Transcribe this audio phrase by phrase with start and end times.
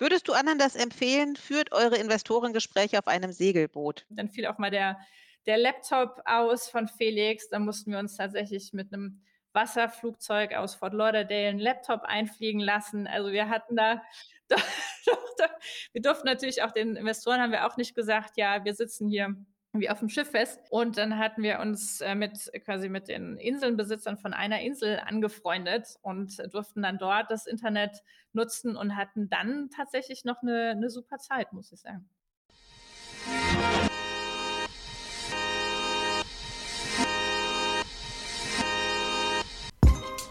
[0.00, 1.36] Würdest du anderen das empfehlen?
[1.36, 4.06] Führt eure Investorengespräche auf einem Segelboot?
[4.08, 4.98] Dann fiel auch mal der,
[5.44, 7.50] der Laptop aus von Felix.
[7.50, 9.20] Da mussten wir uns tatsächlich mit einem
[9.52, 13.06] Wasserflugzeug aus Fort Lauderdale einen Laptop einfliegen lassen.
[13.06, 14.02] Also wir hatten da,
[15.92, 19.36] wir durften natürlich auch den Investoren haben wir auch nicht gesagt, ja, wir sitzen hier
[19.72, 20.60] wie auf dem Schiff fest.
[20.70, 25.96] Und dann hatten wir uns äh, mit quasi mit den Inselnbesitzern von einer Insel angefreundet
[26.02, 31.18] und durften dann dort das Internet nutzen und hatten dann tatsächlich noch eine, eine super
[31.18, 32.08] Zeit, muss ich sagen.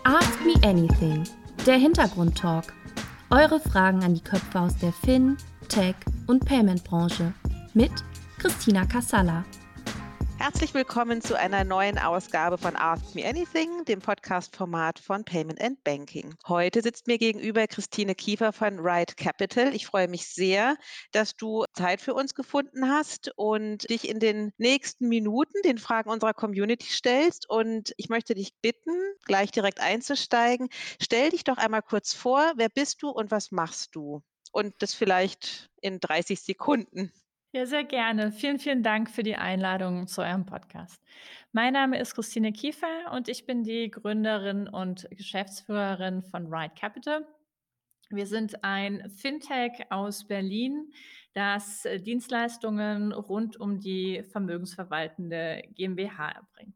[0.03, 1.23] Ask Me Anything,
[1.65, 2.73] der Hintergrundtalk.
[3.29, 5.95] Eure Fragen an die Köpfe aus der Fin, Tech
[6.25, 7.31] und Payment-Branche
[7.75, 7.91] mit
[8.39, 9.43] Christina Kassala.
[10.37, 15.83] Herzlich willkommen zu einer neuen Ausgabe von Ask Me Anything, dem Podcast-Format von Payment and
[15.83, 16.33] Banking.
[16.47, 19.75] Heute sitzt mir gegenüber Christine Kiefer von Ride Capital.
[19.75, 20.77] Ich freue mich sehr,
[21.11, 26.09] dass du Zeit für uns gefunden hast und dich in den nächsten Minuten den Fragen
[26.09, 27.49] unserer Community stellst.
[27.49, 28.93] Und ich möchte dich bitten,
[29.25, 30.69] gleich direkt einzusteigen.
[31.01, 34.23] Stell dich doch einmal kurz vor, wer bist du und was machst du?
[34.53, 37.11] Und das vielleicht in 30 Sekunden.
[37.51, 38.31] Ja, sehr gerne.
[38.31, 41.01] Vielen, vielen Dank für die Einladung zu eurem Podcast.
[41.51, 47.25] Mein Name ist Christine Kiefer und ich bin die Gründerin und Geschäftsführerin von Ride Capital.
[48.11, 50.91] Wir sind ein Fintech aus Berlin,
[51.33, 56.75] das Dienstleistungen rund um die vermögensverwaltende GmbH erbringt.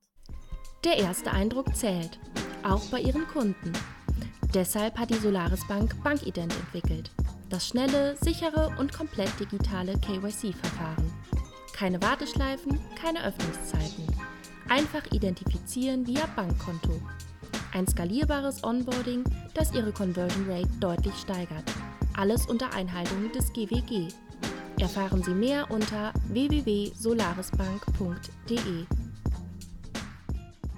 [0.83, 2.19] Der erste Eindruck zählt,
[2.63, 3.73] auch bei ihren Kunden.
[4.55, 7.11] Deshalb hat die Solaris Bank Bankident entwickelt.
[7.53, 11.13] Das schnelle, sichere und komplett digitale KYC-Verfahren.
[11.71, 14.07] Keine Warteschleifen, keine Öffnungszeiten.
[14.69, 16.99] Einfach identifizieren via Bankkonto.
[17.71, 21.65] Ein skalierbares Onboarding, das Ihre Conversion Rate deutlich steigert.
[22.17, 24.07] Alles unter Einhaltung des GWG.
[24.79, 28.85] Erfahren Sie mehr unter www.solarisbank.de.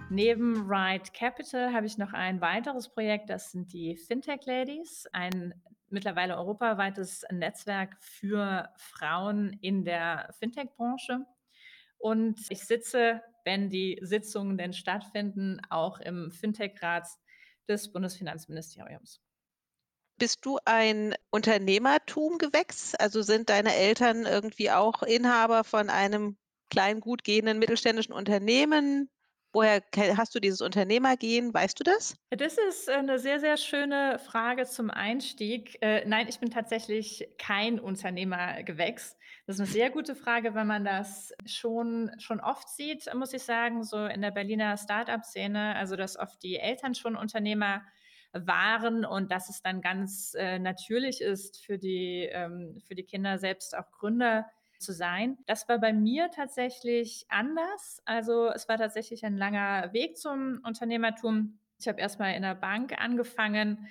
[0.09, 5.53] Neben Ride Capital habe ich noch ein weiteres Projekt, das sind die Fintech Ladies, ein
[5.89, 11.25] mittlerweile europaweites Netzwerk für Frauen in der Fintech-Branche.
[11.97, 17.07] Und ich sitze, wenn die Sitzungen denn stattfinden, auch im Fintech-Rat
[17.67, 19.21] des Bundesfinanzministeriums.
[20.17, 22.95] Bist du ein Unternehmertum-Gewächs?
[22.95, 26.37] Also sind deine Eltern irgendwie auch Inhaber von einem
[26.69, 29.09] klein gut gehenden mittelständischen Unternehmen?
[29.55, 29.81] Woher
[30.17, 31.53] hast du dieses Unternehmergehen?
[31.53, 32.17] Weißt du das?
[32.29, 35.77] Das ist eine sehr, sehr schöne Frage zum Einstieg.
[35.79, 39.15] Äh, nein, ich bin tatsächlich kein Unternehmergewächs.
[39.47, 43.43] Das ist eine sehr gute Frage, weil man das schon, schon oft sieht, muss ich
[43.43, 45.77] sagen, so in der Berliner Start-up-Szene.
[45.77, 47.81] Also, dass oft die Eltern schon Unternehmer
[48.33, 53.37] waren und dass es dann ganz äh, natürlich ist für die, ähm, für die Kinder
[53.37, 54.47] selbst auch Gründer
[54.79, 55.37] zu sein.
[55.45, 58.01] Das war bei mir tatsächlich anders.
[58.05, 61.59] Also es war tatsächlich ein langer Weg zum Unternehmertum.
[61.79, 63.87] Ich habe erstmal in der Bank angefangen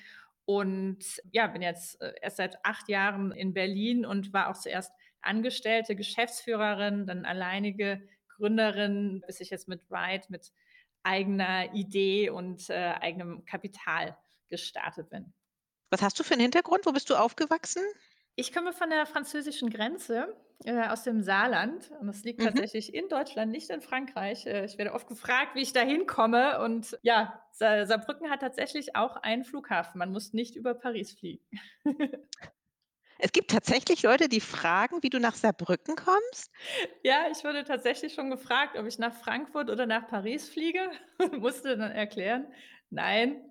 [0.47, 0.99] und
[1.33, 4.93] ja, bin jetzt äh, erst seit acht Jahren in Berlin und war auch zuerst
[5.23, 10.53] Angestellte, Geschäftsführerin, dann alleinige Gründerin, bis ich jetzt mit Ride, mit
[11.03, 14.17] eigener Idee und äh, eigenem Kapital
[14.49, 15.33] gestartet bin.
[15.91, 16.87] Was hast du für einen Hintergrund?
[16.87, 17.83] Wo bist du aufgewachsen?
[18.37, 22.45] Ich komme von der französischen Grenze, äh, aus dem Saarland und das liegt Mhm.
[22.45, 24.47] tatsächlich in Deutschland, nicht in Frankreich.
[24.47, 28.97] Äh, ich werde oft gefragt, wie ich da hinkomme und ja, Sa Saarbrücken hat tatsächlich
[28.97, 29.99] auch einen Flughafen.
[29.99, 31.45] Man muss nicht über Paris fliegen.
[33.19, 36.53] Es gibt tatsächlich Leute, die fragen, wie du nach Saarbrücken kommst?
[37.03, 41.39] Ja, ich wurde tatsächlich schon gefragt, ob ich nach Frankfurt oder nach Paris fliege und
[41.41, 42.53] musste dann erklären:
[42.91, 43.43] „Nein,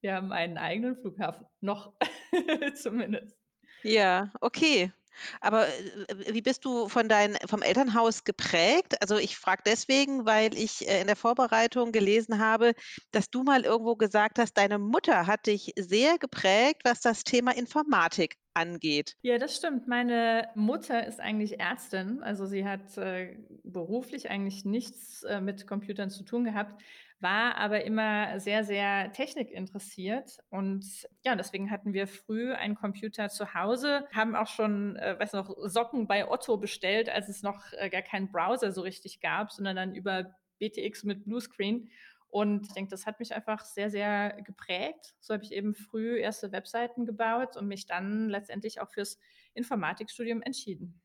[0.00, 1.94] wir haben einen eigenen Flughafen, noch
[2.74, 3.41] zumindest.“
[3.82, 4.92] Ja, okay.
[5.40, 8.96] Aber, äh, wie bist du von dein vom Elternhaus geprägt?
[9.00, 12.72] Also, ich frage deswegen, weil ich, äh, in der Vorbereitung gelesen habe,
[13.10, 17.54] dass du mal irgendwo gesagt hast, deine Mutter hat dich sehr geprägt, was das Thema
[17.56, 19.16] Informatik angeht.
[19.22, 19.86] Ja, das stimmt.
[19.86, 22.22] Meine Mutter ist eigentlich Ärztin.
[22.22, 26.82] Also, sie hat, äh, beruflich eigentlich nichts, äh, mit Computern zu tun gehabt,
[27.22, 30.38] war aber immer sehr, sehr technikinteressiert.
[30.50, 30.84] Und
[31.24, 35.54] ja, deswegen hatten wir früh einen Computer zu Hause, haben auch schon, äh, weiß noch,
[35.64, 39.76] Socken bei Otto bestellt, als es noch äh, gar keinen Browser so richtig gab, sondern
[39.76, 41.90] dann über BTX mit Bluescreen.
[42.28, 45.14] Und ich denke, das hat mich einfach sehr, sehr geprägt.
[45.20, 49.18] So habe ich eben früh erste Webseiten gebaut und mich dann letztendlich auch fürs
[49.54, 51.00] Informatikstudium entschieden.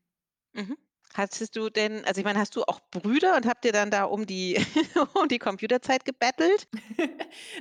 [0.54, 0.76] Mhm.
[1.14, 4.04] Hattest du denn also ich meine, hast du auch Brüder und habt ihr dann da
[4.04, 4.56] um die
[5.14, 6.68] um die Computerzeit gebettelt?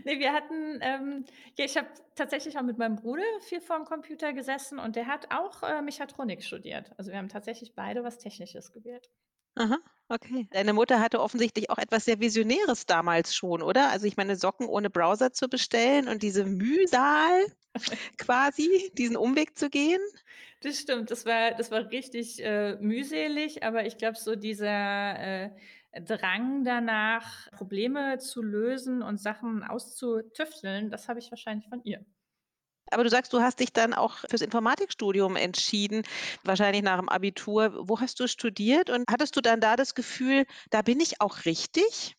[0.06, 1.26] Ne, wir hatten ähm,
[1.58, 5.32] ja, ich habe tatsächlich auch mit meinem Bruder viel vorm Computer gesessen und der hat
[5.34, 6.92] auch, äh, Mechatronik studiert.
[6.98, 9.10] Also, wir haben tatsächlich beide was Technisches gewählt.
[9.58, 9.78] Aha,
[10.10, 10.48] okay.
[10.52, 13.90] Deine Mutter hatte offensichtlich auch etwas sehr Visionäres damals schon, oder?
[13.90, 17.46] Also, ich meine, Socken ohne Browser zu bestellen und diese Mühsal
[18.18, 20.02] quasi, diesen Umweg zu gehen?
[20.62, 25.50] Das stimmt, das war das war richtig, äh, mühselig, aber ich glaube, so dieser, äh,
[26.02, 32.06] Drang danach, Probleme zu lösen und Sachen auszutüfteln, das habe ich wahrscheinlich von ihr.
[32.92, 36.04] Aber du sagst, du hast dich dann auch fürs Informatikstudium entschieden,
[36.44, 37.88] wahrscheinlich nach dem Abitur.
[37.88, 41.46] Wo hast du studiert und hattest du dann da das Gefühl, da bin ich auch
[41.46, 42.16] richtig?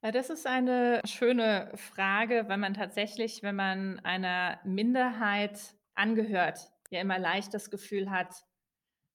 [0.00, 5.58] Das ist eine schöne Frage, weil man tatsächlich, wenn man einer Minderheit
[5.94, 8.32] angehört, ja immer leicht das Gefühl hat,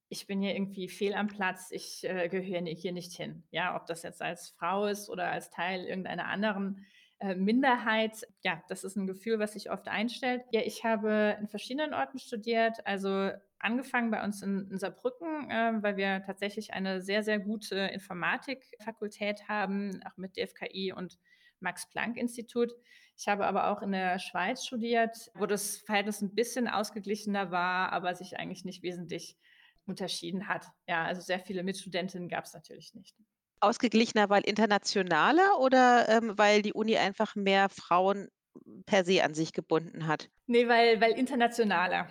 [0.09, 3.44] ich bin hier irgendwie fehl am Platz, ich äh, gehöre hier nicht hin.
[3.50, 6.86] Ja, ob das jetzt als Frau ist oder als Teil irgendeiner anderen
[7.24, 10.44] äh, Minderheit, ja, das ist ein Gefühl, was sich oft einstellt.
[10.52, 15.81] Ja, ich habe in verschiedenen Orten studiert, also angefangen bei uns in, in Saarbrücken, äh,
[15.81, 21.18] weil wir tatsächlich eine sehr, sehr gute Informatikfakultät haben, auch mit DFKI und
[21.62, 22.74] Max-Planck-Institut.
[23.18, 27.94] Ich habe aber auch in der Schweiz studiert, wo das Verhältnis ein bisschen ausgeglichener war,
[27.94, 29.38] aber sich eigentlich nicht wesentlich
[29.86, 30.66] unterschieden hat.
[30.90, 33.16] Ja, also sehr viele Mitstudentinnen gab es natürlich nicht.
[33.63, 38.30] Ausgeglichener, weil internationaler oder, ähm, weil die Uni einfach mehr Frauen
[38.86, 40.30] per se an sich gebunden hat?
[40.48, 42.07] Ne, weil weil internationaler.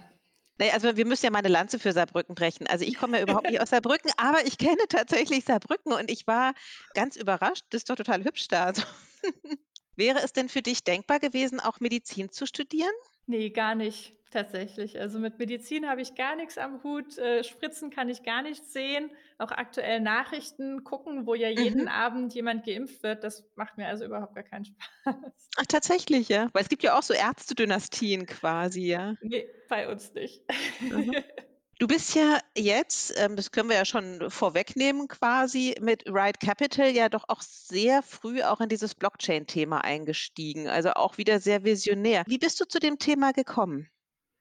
[0.59, 2.67] Na ja, also wir müssen ja mal 'ne Lanze für Saarbrücken brechen.
[2.67, 6.27] Also, ich komme ja überhaupt nicht aus Saarbrücken, aber ich kenne tatsächlich Saarbrücken und ich
[6.27, 6.53] war
[6.95, 7.65] ganz überrascht.
[7.71, 8.83] Das ist doch total hübsch da, also.
[9.97, 12.93] Wäre es denn für dich denkbar gewesen, auch Medizin zu studieren?
[13.27, 14.99] Ne, gar nicht tatsächlich.
[15.01, 17.17] Also, mit Medizin habe ich gar nix am Hut.
[17.19, 19.11] Äh, Spritzen kann ich gar nicht sehen.
[19.39, 21.89] Auch aktuell Nachrichten gucken, wo ja jeden Mhm.
[21.89, 24.65] Abend jemand geimpft wird, das macht mir also überhaupt gar keinen
[25.05, 25.53] Spaß.
[25.57, 26.51] Ach, tatsächlich, ja?
[26.53, 29.15] Weil es gibt ja auch so Ärztedynastien quasi, ja?
[29.21, 30.43] Ne, bei uns nicht.
[30.89, 31.17] Mhm.
[31.79, 36.91] Du bist ja jetzt, ähm, das können wir ja schon vorwegnehmen quasi, mit Ride Capital
[36.91, 42.25] ja doch auch sehr früh auch in dieses Blockchain-Thema eingestiegen, also auch wieder sehr visionär.
[42.29, 43.89] Wie bist du zu dem Thema gekommen?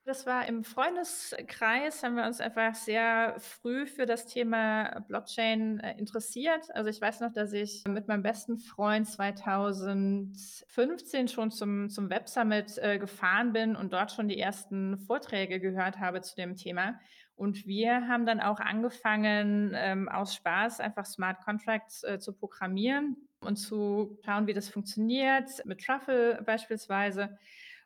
[0.04, 5.96] Das war im Freundeskreis, haben wir uns einfach sehr früh für das Thema Blockchain, äh,
[6.00, 6.74] interessiert.
[6.74, 12.28] Also, ich weiß noch, dass ich mit meinem besten Freund 2015 schon zum zum Web
[12.28, 17.00] Summit, äh, gefahren bin und dort schon die ersten Vorträge gehört habe zu dem Thema.
[17.36, 23.18] Und wir haben dann auch angefangen, ähm, aus Spaß einfach Smart Contracts, äh, zu programmieren
[23.40, 27.38] und zu schauen, wie das funktioniert, mit Truffle beispielsweise.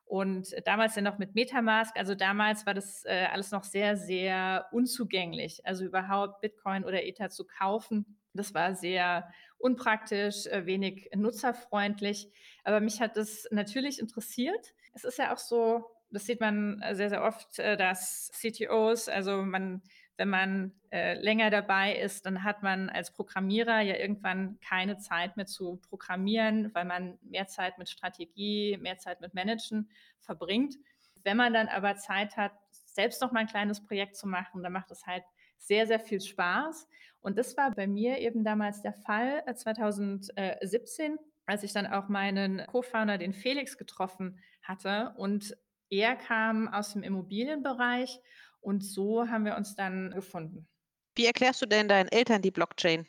[0.06, 1.98] Und damals ja noch mit MetaMask.
[1.98, 5.66] Also damals war das äh, alles noch sehr, sehr unzugänglich.
[5.66, 8.20] Also überhaupt Bitcoin oder Ether zu kaufen.
[8.34, 12.32] Das war sehr unpraktisch, äh, wenig nutzerfreundlich.
[12.64, 14.74] Aber mich hat das natürlich interessiert.
[14.94, 19.10] Es ist ja auch so, das sieht man äh, sehr, sehr oft, äh, dass CTOs,
[19.10, 19.82] also man,
[20.18, 25.36] wenn man äh, länger dabei ist, dann hat man als Programmierer ja irgendwann keine Zeit
[25.38, 29.90] mehr zu programmieren, weil man mehr Zeit mit Strategie, mehr Zeit mit Managen
[30.22, 30.76] verbringt.
[31.24, 34.72] Wenn man dann aber Zeit hat, selbst noch mal ein kleines Projekt zu machen, dann
[34.72, 35.24] macht es halt
[35.58, 36.88] sehr, sehr viel Spaß.
[37.20, 42.08] Und das war bei mir eben damals der Fall, äh, 2017, als ich dann auch
[42.08, 45.14] meinen Co-Founder, den Felix, getroffen hatte.
[45.18, 45.58] Und
[45.90, 48.20] er kam aus dem Immobilienbereich
[48.66, 50.68] und so haben wir uns dann gefunden.
[51.16, 53.06] Wie erklärst du denn deinen Eltern die Blockchain?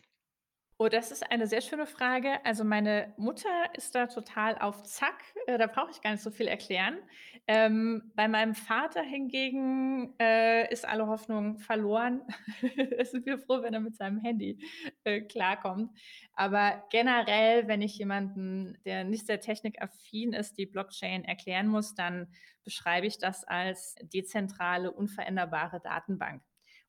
[0.78, 2.45] Oh, das ist eine sehr schöne Frage.
[2.45, 6.30] Also, meine Mutter ist da total auf Zack, äh, da brauche ich gar nicht so
[6.30, 6.99] viel erklären.
[7.47, 12.21] Ähm, bei meinem Vater hingegen, äh, ist alle Hoffnung verloren.
[12.99, 14.59] Da sind wir froh, wenn er mit seinem Handy,
[15.04, 15.90] äh, klarkommt.
[16.35, 22.28] Aber generell, wenn ich jemanden, der nicht sehr technikaffin ist, die Blockchain erklären muss, dann
[22.64, 26.42] beschreibe ich das als dezentrale, unveränderbare Datenbank.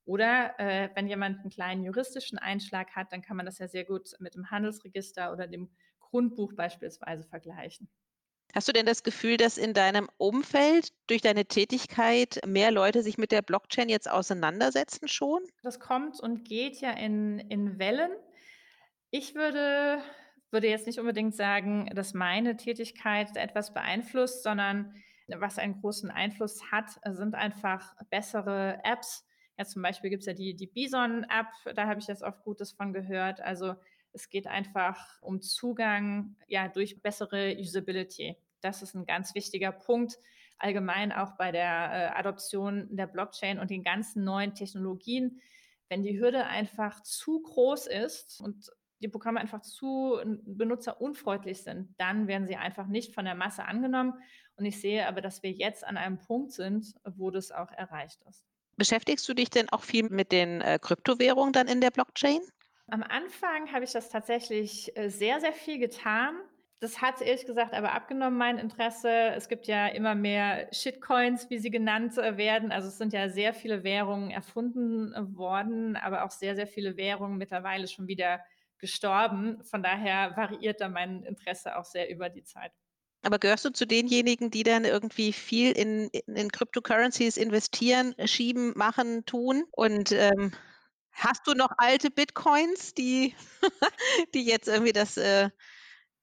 [0.08, 3.84] Oder äh, wenn jemand einen kleinen juristischen Einschlag hat, dann kann man das ja sehr
[3.84, 7.90] gut mit dem Handelsregister oder dem Grundbuch beispielsweise vergleichen.
[8.56, 13.18] Hast du denn das Gefühl, dass in deinem Umfeld durch deine Tätigkeit mehr Leute sich
[13.18, 15.44] mit der Blockchain jetzt auseinandersetzen schon?
[15.62, 18.12] Das kommt und geht ja in in Wellen.
[19.12, 20.02] Ich würde
[20.52, 24.96] würde jetzt nicht unbedingt sagen, dass meine Tätigkeit etwas beeinflusst, sondern
[25.28, 29.28] was einen großen Einfluss hat, sind einfach bessere Apps.
[29.58, 32.94] Ja, zum Beispiel gibt's ja die die Bison-App, da habe ich jetzt oft Gutes von
[32.94, 33.42] gehört.
[33.42, 33.76] Also,
[34.14, 38.38] es geht einfach um Zugang, ja, durch bessere Usability.
[38.62, 40.18] Das ist ein ganz wichtiger Punkt,
[40.58, 41.62] allgemein auch bei der,
[42.14, 45.42] äh, Adoption der Blockchain und den ganzen neuen Technologien.
[45.90, 52.28] wenn die Hürde einfach zu groß ist und die Programme einfach zu benutzerunfreundlich sind, dann
[52.28, 54.14] werden sie einfach nicht von der Masse angenommen.
[54.56, 58.22] Und ich sehe aber, dass wir jetzt an einem Punkt sind, wo das auch erreicht
[58.28, 58.46] ist.
[58.78, 62.42] Beschäftigst du dich denn auch viel mit den äh, Kryptowährungen dann in der Blockchain?
[62.90, 66.38] Am Anfang habe ich das tatsächlich äh, sehr, sehr viel getan.
[66.80, 69.10] Das hat ehrlich gesagt aber abgenommen, mein Interesse.
[69.10, 72.72] Es gibt ja immer mehr Shitcoins, wie sie genannt äh, werden.
[72.72, 76.96] Also es sind ja sehr viele Währungen erfunden äh, worden, aber auch sehr, sehr viele
[76.96, 78.42] Währungen mittlerweile schon wieder
[78.78, 79.64] gestorben.
[79.64, 82.72] Von daher variiert da mein Interesse auch sehr über die Zeit.
[83.24, 88.74] Aber gehörst du zu denjenigen, die dann irgendwie viel in, in, in Cryptocurrencies investieren, schieben,
[88.76, 89.66] machen, tun?
[89.72, 90.52] Und ähm,
[91.12, 93.36] hast du noch alte Bitcoins, die,
[94.34, 95.50] die jetzt irgendwie das äh,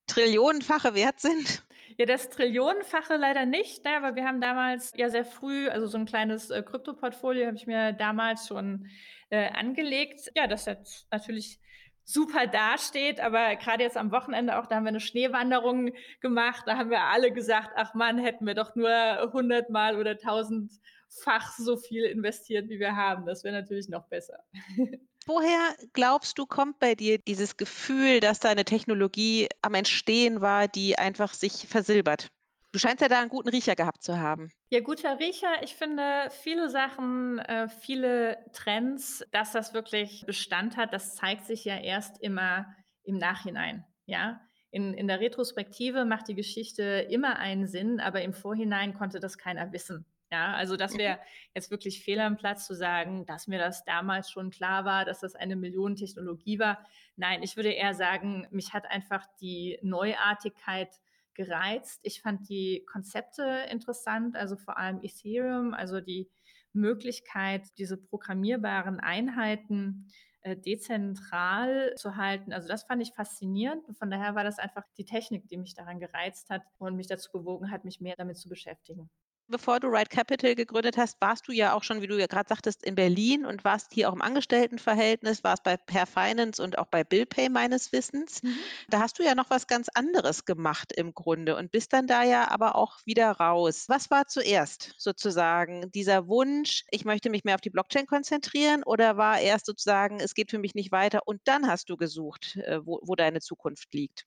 [0.07, 1.65] Trillionenfache wert sind?
[1.97, 5.97] Ja, das Trillionenfache leider nicht, ne, aber wir haben damals ja sehr früh, also so
[5.97, 8.89] ein kleines äh, Krypto-Portfolio habe ich mir damals schon
[9.31, 10.31] äh, angelegt.
[10.35, 11.61] Ja, das hat natürlich
[12.05, 16.77] super dasteht, aber gerade jetzt am Wochenende auch, da haben wir eine Schneewanderung gemacht, da
[16.77, 18.91] haben wir alle gesagt, ach Mann, hätten wir doch nur
[19.33, 23.27] hundertmal oder tausendfach so viel investiert, wie wir haben.
[23.27, 24.39] Das wäre natürlich noch besser.
[25.27, 30.69] Woher glaubst du, kommt bei dir dieses Gefühl, dass da eine Technologie am Entstehen war,
[30.69, 32.29] die einfach sich versilbert?
[32.75, 34.51] Du scheinst ja da einen guten Riecher gehabt zu haben.
[34.69, 35.63] Ja, guter Riecher.
[35.63, 41.65] Ich finde viele Sachen, äh, viele Trends, dass das wirklich Bestand hat, das zeigt sich
[41.65, 42.67] ja erst immer
[43.05, 43.85] im Nachhinein.
[44.07, 44.41] Ja,
[44.73, 49.39] in, in der Retrospektive macht die Geschichte immer einen Sinn, aber im Vorhinein konnte das
[49.39, 50.05] keiner wissen.
[50.33, 51.21] Ja, also das wäre mhm.
[51.55, 55.21] jetzt wirklich fehl am Platz zu sagen, dass mir das damals schon klar war, dass
[55.21, 56.85] das eine Millionentechnologie war.
[57.15, 60.91] Nein, ich würde eher sagen, mich hat einfach die Neuartigkeit
[61.35, 62.01] gereizt.
[62.03, 66.31] Ich fand die Konzepte interessant, also vor allem Ethereum, also die
[66.73, 70.09] Möglichkeit, diese programmierbaren Einheiten
[70.43, 72.53] äh, dezentral zu halten.
[72.53, 73.85] Also das fand ich faszinierend.
[73.97, 77.31] von daher war das einfach die Technik, die mich daran gereizt hat und mich dazu
[77.33, 79.09] bewogen hat, mich mehr damit zu beschäftigen.
[79.47, 82.49] Bevor du Ride Capital gegründet hast, warst du ja auch schon, wie du ja gerade
[82.49, 86.87] sagtest, in Berlin und warst hier auch im Angestelltenverhältnis, warst bei Per Finance und auch
[86.87, 88.43] bei BillPay meines Wissens.
[88.43, 88.65] Mhm.
[88.89, 92.23] Da hast du ja noch was ganz anderes gemacht im Grunde und bist dann da
[92.23, 93.85] ja aber auch wieder raus.
[93.89, 99.19] Was war zuerst sozusagen dieser Wunsch, ich möchte mich mehr auf die Blockchain konzentrieren oder
[99.19, 102.81] war erst sozusagen, es geht für mich nicht weiter und dann hast du gesucht, äh,
[102.85, 104.25] wo, wo deine Zukunft liegt?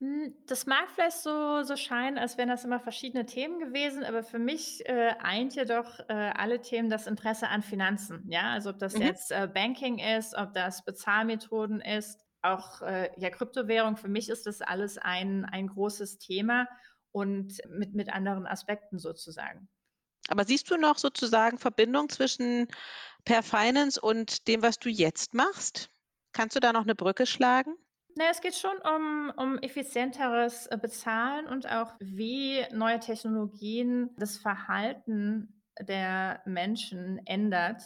[0.00, 4.22] Hm, das mag vielleicht so so scheinen, als wären das immer verschiedene Themen gewesen, aber
[4.22, 8.50] für mich, äh, eint jedoch, äh, alle Themen das Interesse an Finanzen, ja?
[8.52, 9.10] Also, ob das Mhm.
[9.10, 13.96] jetzt, äh, Banking ist, ob das Bezahlmethoden ist, auch, äh, ja, Kryptowährung.
[13.98, 16.66] Für mich ist das alles ein ein großes Thema
[17.12, 19.68] und mit mit anderen Aspekten sozusagen.
[20.28, 22.68] Aber siehst du noch sozusagen Verbindung zwischen
[23.24, 25.90] Per Finance und dem, was du jetzt machst?
[26.32, 27.76] Kannst du da noch eine Brücke schlagen?
[28.16, 34.36] Na es geht schon um um effizienteres, äh, Bezahlen und auch wie neue Technologien das
[34.36, 37.82] Verhalten der Menschen ändert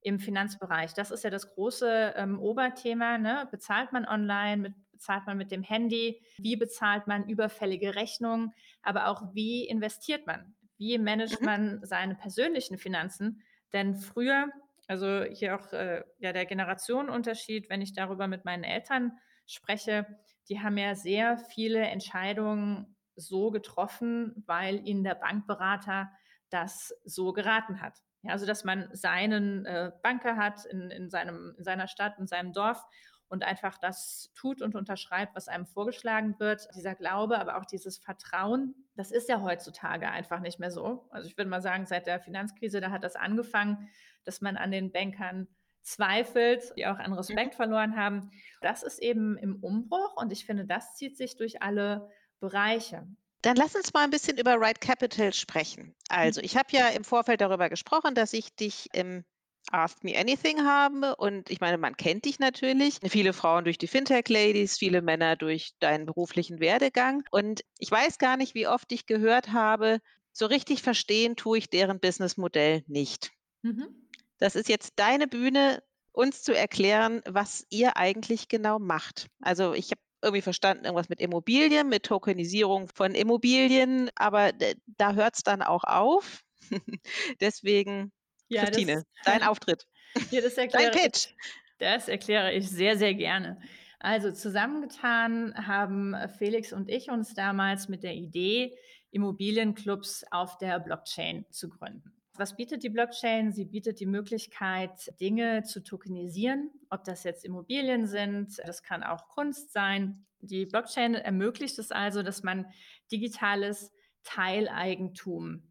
[0.00, 0.94] im Finanzbereich.
[0.94, 3.48] Das ist ja das große, ähm, Oberthema, ne?
[3.50, 6.22] Bezahlt man online, mit bezahlt man mit dem Handy?
[6.40, 8.52] Wie bezahlt man überfällige Rechnungen?
[8.82, 10.54] Aber auch wie investiert man?
[10.78, 11.44] Wie managt Mhm.
[11.44, 13.42] man seine persönlichen Finanzen?
[13.72, 14.48] Denn früher
[14.86, 19.12] also hier auch, äh, ja, der Generationenunterschied, wenn ich darüber mit meinen Eltern
[19.46, 20.06] spreche,
[20.48, 26.10] die haben ja sehr viele Entscheidungen so getroffen, weil ihnen der Bankberater
[26.50, 27.98] das so geraten hat.
[28.22, 32.26] Ja, also dass man seinen äh, Banker hat in, in, seinem, in seiner Stadt, in
[32.26, 32.82] seinem Dorf
[33.28, 36.68] und einfach das tut und unterschreibt, was einem vorgeschlagen wird.
[36.74, 41.06] Dieser Glaube, aber auch dieses Vertrauen, das ist ja heutzutage einfach nicht mehr so.
[41.10, 43.88] Also ich würde mal sagen, seit der Finanzkrise, da hat das angefangen,
[44.24, 45.48] dass man an den Bankern
[45.84, 47.18] zweifelt, die auch an mhm.
[47.18, 48.30] Respekt verloren haben.
[48.60, 52.10] Das ist eben im Umbruch und ich finde, das zieht sich durch alle
[52.40, 53.06] Bereiche.
[53.42, 55.94] Dann lass uns mal ein bisschen über Right Capital sprechen.
[56.08, 56.46] Also, mhm.
[56.46, 59.24] ich habe ja im Vorfeld darüber gesprochen, dass ich dich im
[59.70, 61.16] Ask Me Anything habe.
[61.16, 62.98] Und ich meine, man kennt dich natürlich.
[63.06, 67.22] Viele Frauen durch die Fintech-Ladies, viele Männer durch deinen beruflichen Werdegang.
[67.30, 70.00] Und ich weiß gar nicht, wie oft ich gehört habe,
[70.32, 73.30] so richtig verstehen tue ich deren Businessmodell nicht.
[73.62, 74.03] Mhm.
[74.38, 79.26] Das ist jetzt deine Bühne, uns zu erklären, was ihr eigentlich genau macht.
[79.40, 84.52] Also ich habe irgendwie verstanden, irgendwas mit Immobilien, mit Tokenisierung von Immobilien, aber
[84.86, 86.42] da hört es dann auch auf.
[87.40, 88.12] Deswegen,
[88.48, 89.86] ja, Christine, das, dein Auftritt.
[90.30, 91.26] Ja, das erkläre dein Pitch.
[91.26, 91.36] Ich,
[91.78, 93.60] das erkläre ich sehr, sehr gerne.
[93.98, 98.76] Also zusammengetan haben Felix und ich uns damals mit der Idee,
[99.10, 102.12] Immobilienclubs auf der Blockchain zu gründen.
[102.36, 103.52] Was bietet die Blockchain?
[103.52, 109.28] Sie bietet die Möglichkeit, Dinge zu tokenisieren, ob das jetzt Immobilien sind, das kann auch
[109.28, 110.26] Kunst sein.
[110.40, 112.66] Die Blockchain ermöglicht es also, dass man
[113.12, 113.92] digitales
[114.24, 115.62] Teileigentum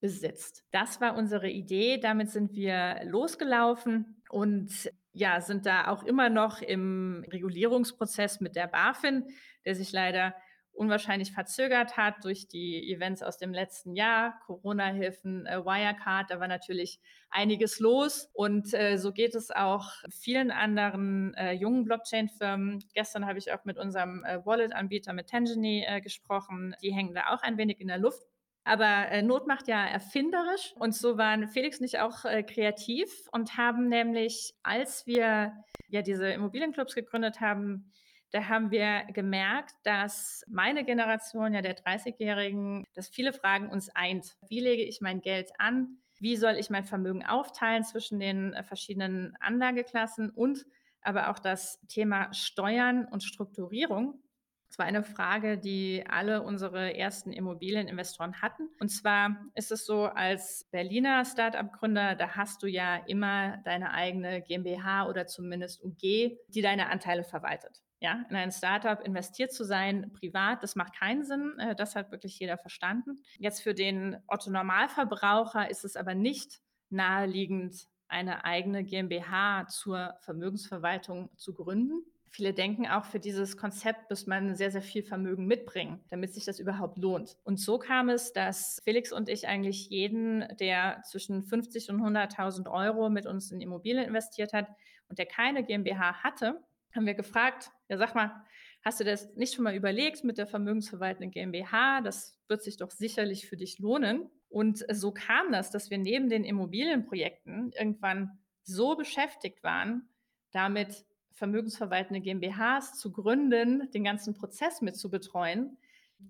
[0.00, 0.64] besitzt.
[0.70, 1.98] Das war unsere Idee.
[1.98, 8.66] Damit sind wir losgelaufen und ja, sind da auch immer noch im Regulierungsprozess mit der
[8.68, 9.24] BaFin,
[9.64, 10.34] der sich leider
[10.76, 16.48] unwahrscheinlich verzögert hat durch die Events aus dem letzten Jahr, Corona-Hilfen, äh, Wirecard, da war
[16.48, 22.84] natürlich einiges los und äh, so geht es auch vielen anderen äh, jungen Blockchain-Firmen.
[22.94, 26.76] Gestern habe ich auch mit unserem äh, Wallet-Anbieter, mit Tangeny, äh, gesprochen.
[26.82, 28.22] Die hängen da auch ein wenig in der Luft.
[28.64, 33.86] Aber Not macht ja erfinderisch und so waren Felix und ich auch kreativ und haben
[33.86, 35.52] nämlich, als wir
[35.86, 37.92] ja diese Immobilienclubs gegründet haben,
[38.30, 44.36] da haben wir gemerkt, dass meine Generation, ja der 30-Jährigen, dass viele Fragen uns eint.
[44.48, 45.98] Wie lege ich mein Geld an?
[46.18, 50.64] Wie soll ich mein Vermögen aufteilen zwischen den äh, verschiedenen Anlageklassen und
[51.06, 54.20] aber auch das Thema Steuern und Strukturierung.
[54.68, 58.68] Das war eine Frage, die alle unsere ersten Immobilieninvestoren hatten.
[58.80, 64.42] Und zwar ist es so, als Berliner Startup-Gründer, da hast du ja immer deine eigene
[64.42, 66.00] GmbH oder zumindest UG,
[66.48, 67.85] die deine Anteile verwaltet.
[68.00, 71.58] Ja, in ein Startup investiert zu sein, privat, das macht keinen Sinn.
[71.58, 73.18] Äh, das hat wirklich jeder verstanden.
[73.38, 76.60] Jetzt für den Otto Normalverbraucher ist es aber nicht
[76.90, 82.04] naheliegend, eine eigene GmbH zur Vermögensverwaltung zu gründen.
[82.30, 86.44] Viele denken auch, für dieses Konzept muss man sehr, sehr viel Vermögen mitbringen, damit sich
[86.44, 87.36] das überhaupt lohnt.
[87.44, 92.70] Und so kam es, dass Felix und ich eigentlich jeden, der zwischen 50 und 100.000
[92.70, 94.68] Euro mit uns in Immobilien investiert hat
[95.08, 96.62] und der keine GmbH hatte,
[96.96, 98.44] haben wir gefragt, ja sag mal,
[98.84, 102.00] hast du das nicht schon mal überlegt mit der vermögensverwaltenden GmbH?
[102.00, 104.30] Das wird sich doch sicherlich für dich lohnen.
[104.48, 110.08] Und so kam das, dass wir neben den Immobilienprojekten irgendwann so beschäftigt waren,
[110.52, 115.78] damit vermögensverwaltende GmbHs zu gründen, den ganzen Prozess mit zu betreuen.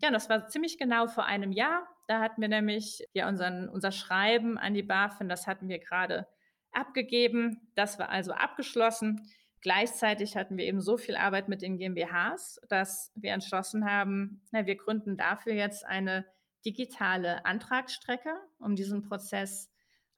[0.02, 1.86] Ja, das war ziemlich genau vor einem Jahr.
[2.08, 6.26] Da hatten wir nämlich ja unseren, unser Schreiben an die BaFin, das hatten wir gerade
[6.72, 7.70] abgegeben.
[7.74, 9.28] Das war also abgeschlossen.
[9.66, 14.64] Gleichzeitig hatten wir eben so viel Arbeit mit den GmbHs, dass wir entschlossen haben, na,
[14.64, 16.24] wir gründen dafür jetzt eine
[16.64, 19.68] digitale Antragsstrecke, um diesen Prozess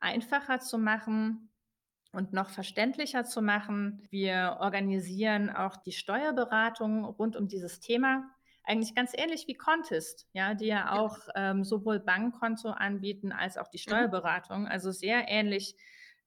[0.01, 1.49] einfacher zu machen
[2.13, 4.07] und noch verständlicher zu machen.
[4.11, 8.31] Wir organisieren auch die Steuerberatung rund um dieses Thema.
[8.65, 13.69] Eigentlich ganz ähnlich wie Contest, ja, die ja auch ähm, sowohl Bankkonto anbieten als auch
[13.69, 13.89] die mhm.
[13.89, 14.69] Steuerberatung.
[14.69, 15.75] Also sehr ähnlich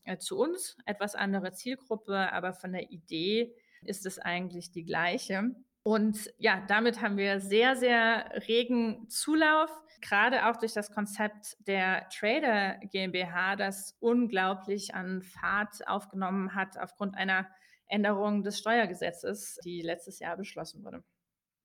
[0.04, 5.56] äh, zu uns, etwas andere Zielgruppe, aber von der Idee ist es eigentlich die gleiche.
[5.84, 12.08] Und ja, damit haben wir sehr, sehr regen Zulauf, gerade auch durch das Konzept der
[12.10, 17.48] Trader GmbH, das unglaublich an Fahrt aufgenommen hat aufgrund einer
[17.88, 21.04] Änderung des Steuergesetzes, die letztes Jahr beschlossen wurde.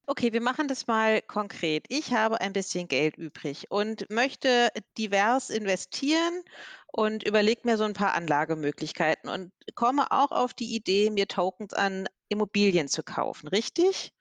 [0.08, 1.84] Okay, wir machen das mal konkret.
[1.88, 6.42] Ich habe ein bisschen Geld übrig und möchte divers investieren
[6.92, 11.74] und überlege mir so ein paar Anlagemöglichkeiten und komme auch auf die Idee, mir Tokens
[11.74, 14.12] an Immobilien zu kaufen, richtig?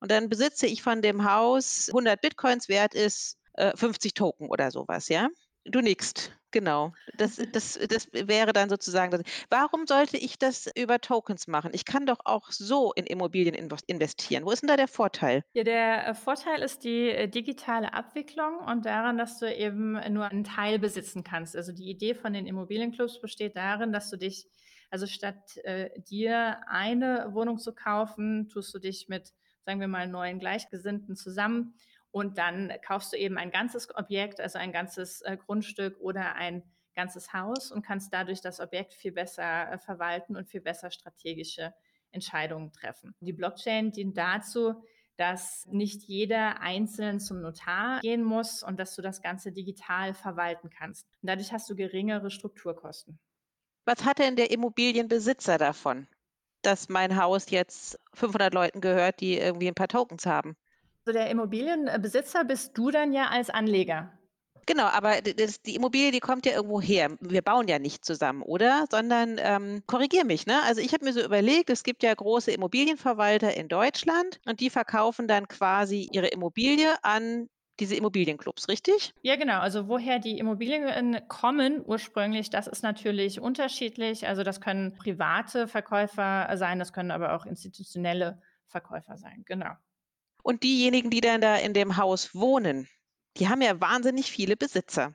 [0.00, 4.70] Und dann besitze ich von dem Haus 100 Bitcoins wert ist äh, 50 Token oder
[4.70, 5.28] sowas, ja?
[5.64, 6.92] Du nickst, genau.
[7.16, 9.22] Das, das, das wäre dann sozusagen.
[9.48, 11.70] Warum sollte ich das über Tokens machen?
[11.74, 14.44] Ich kann doch auch so in Immobilien investieren.
[14.44, 15.42] Wo ist denn da der Vorteil?
[15.52, 20.26] Ja, der äh, Vorteil ist die äh, digitale Abwicklung und daran, dass du eben nur
[20.26, 21.56] einen Teil besitzen kannst.
[21.56, 24.46] Also die Idee von den Immobilienclubs besteht darin, dass du dich,
[24.90, 29.32] also statt äh, dir eine Wohnung zu kaufen, tust du dich mit,
[29.64, 31.74] sagen wir mal, neuen Gleichgesinnten zusammen
[32.10, 36.62] und dann kaufst du eben ein ganzes Objekt, also ein ganzes äh, Grundstück oder ein
[36.94, 41.72] ganzes Haus und kannst dadurch das Objekt viel besser äh, verwalten und viel besser strategische
[42.10, 43.14] Entscheidungen treffen.
[43.20, 44.82] Die Blockchain dient dazu,
[45.16, 50.70] dass nicht jeder einzeln zum Notar gehen muss und dass du das Ganze digital verwalten
[50.70, 51.06] kannst.
[51.22, 53.20] Und dadurch hast du geringere Strukturkosten.
[53.84, 56.08] Was hat denn der Immobilienbesitzer davon,
[56.62, 60.56] dass mein Haus jetzt 500 Leuten gehört, die irgendwie ein paar Tokens haben?
[61.06, 64.12] So der Immobilienbesitzer bist du dann ja als Anleger.
[64.66, 67.16] Genau, aber das, die Immobilie, die kommt ja irgendwo her.
[67.20, 68.84] Wir bauen ja nicht zusammen, oder?
[68.90, 70.62] Sondern ähm, korrigier mich, ne?
[70.62, 74.70] Also ich habe mir so überlegt, es gibt ja große Immobilienverwalter in Deutschland und die
[74.70, 77.48] verkaufen dann quasi ihre Immobilie an
[77.80, 79.12] diese Immobilienclubs, richtig?
[79.22, 79.58] Ja, genau.
[79.60, 84.28] Also woher die Immobilien kommen ursprünglich, das ist natürlich unterschiedlich.
[84.28, 89.42] Also das können private Verkäufer sein, das können aber auch institutionelle Verkäufer sein.
[89.46, 89.72] Genau.
[90.42, 92.88] Und diejenigen, die dann da in dem Haus wohnen,
[93.36, 95.14] die haben ja wahnsinnig viele Besitzer.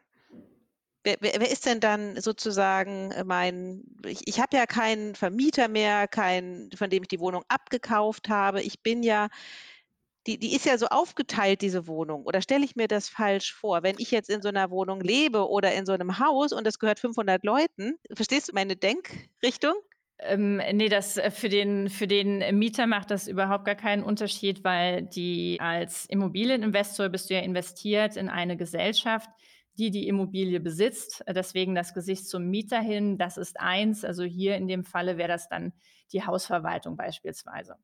[1.03, 6.07] Wer, wer, wer, ist denn dann sozusagen mein, ich, ich habe ja keinen Vermieter mehr,
[6.07, 8.63] kein, von dem ich die Wohnung abgekauft habe.
[8.63, 9.27] Ich bin ja
[10.27, 12.23] die, die ist ja so aufgeteilt, diese Wohnung.
[12.23, 13.83] Oder stelle ich mir das falsch vor?
[13.83, 16.79] Wenn ich jetzt in so einer Wohnung lebe oder in so einem Haus und das
[16.79, 19.75] gehört 500 Leuten, verstehst du meine Denkrichtung?
[20.19, 24.63] Ähm, nee, das äh, für den, für den Mieter macht das überhaupt gar keinen Unterschied,
[24.63, 29.29] weil die als Immobilieninvestor bist du ja investiert in eine Gesellschaft,
[29.77, 31.23] die die Immobilie besitzt.
[31.27, 34.05] Deswegen das Gesicht zum Mieter hin, das ist eins.
[34.05, 35.73] Also hier in dem Falle wäre das dann
[36.13, 37.75] die Hausverwaltung beispielsweise.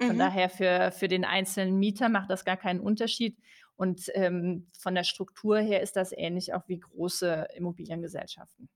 [0.00, 0.18] Von mhm.
[0.18, 3.36] daher für, für den einzelnen Mieter macht das gar keinen Unterschied.
[3.74, 8.68] Und ähm, von der Struktur her ist das ähnlich auch wie große Immobiliengesellschaften.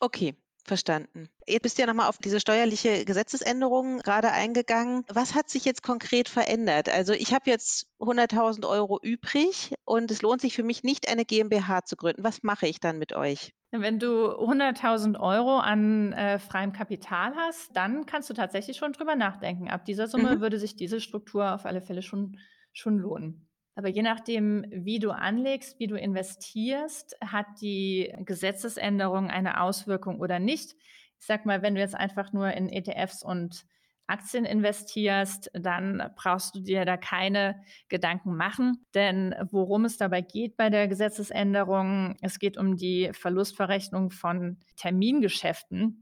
[0.00, 1.28] Okay, Verstanden.
[1.46, 5.04] Jetzt bist du ja nochmal auf diese steuerliche Gesetzesänderung gerade eingegangen.
[5.08, 6.88] Was hat sich jetzt konkret verändert?
[6.88, 11.24] Also ich habe jetzt 100.000 Euro übrig und es lohnt sich für mich nicht, eine
[11.24, 12.22] GmbH zu gründen.
[12.22, 13.52] Was mache ich dann mit euch?
[13.72, 19.16] Wenn du 100.000 Euro an äh, freiem Kapital hast, dann kannst du tatsächlich schon drüber
[19.16, 19.68] nachdenken.
[19.68, 20.40] Ab dieser Summe mhm.
[20.42, 22.38] würde sich diese Struktur auf alle Fälle schon,
[22.72, 23.48] schon lohnen.
[23.74, 30.38] Aber je nachdem, wie du anlegst, wie du investierst, hat die Gesetzesänderung eine Auswirkung oder
[30.38, 30.74] nicht.
[31.18, 33.64] Ich sag mal, wenn du jetzt einfach nur in ETFs und
[34.06, 38.84] Aktien investierst, dann brauchst du dir da keine Gedanken machen.
[38.94, 46.01] Denn worum es dabei geht bei der Gesetzesänderung, es geht um die Verlustverrechnung von Termingeschäften.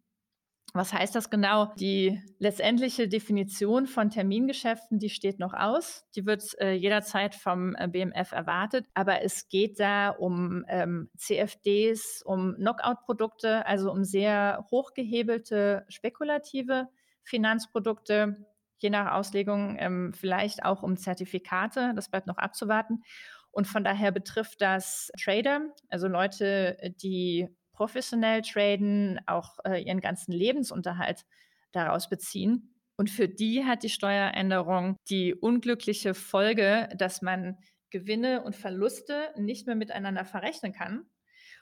[0.72, 1.72] Was heißt das genau?
[1.80, 6.06] Die letztendliche Definition von Termingeschäften, die steht noch aus.
[6.14, 8.86] Die wird äh, jederzeit vom äh, BMF erwartet.
[8.94, 16.88] Aber es geht da um ähm, CFDs, um Knockout-Produkte, also um sehr hochgehebelte spekulative
[17.24, 18.46] Finanzprodukte,
[18.78, 21.92] je nach Auslegung ähm, vielleicht auch um Zertifikate.
[21.96, 23.02] Das bleibt noch abzuwarten.
[23.50, 27.48] Und von daher betrifft das Trader, also Leute, die
[27.80, 31.24] professionell traden, auch äh, ihren ganzen Lebensunterhalt
[31.72, 32.74] daraus beziehen.
[32.96, 37.56] Und für die hat die Steueränderung die unglückliche Folge, dass man
[37.88, 41.06] Gewinne und Verluste nicht mehr miteinander verrechnen kann.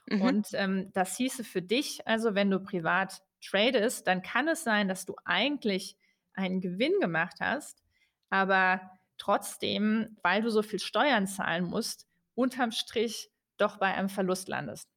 [0.07, 0.21] Mhm.
[0.21, 4.89] Und ähm, das hieße für dich, also wenn du privat tradest, dann kann es sein,
[4.89, 5.95] dass du eigentlich
[6.33, 7.81] einen Gewinn gemacht hast,
[8.29, 8.81] aber
[9.17, 14.89] trotzdem, weil du so viel Steuern zahlen musst, unterm Strich doch bei einem Verlust landest.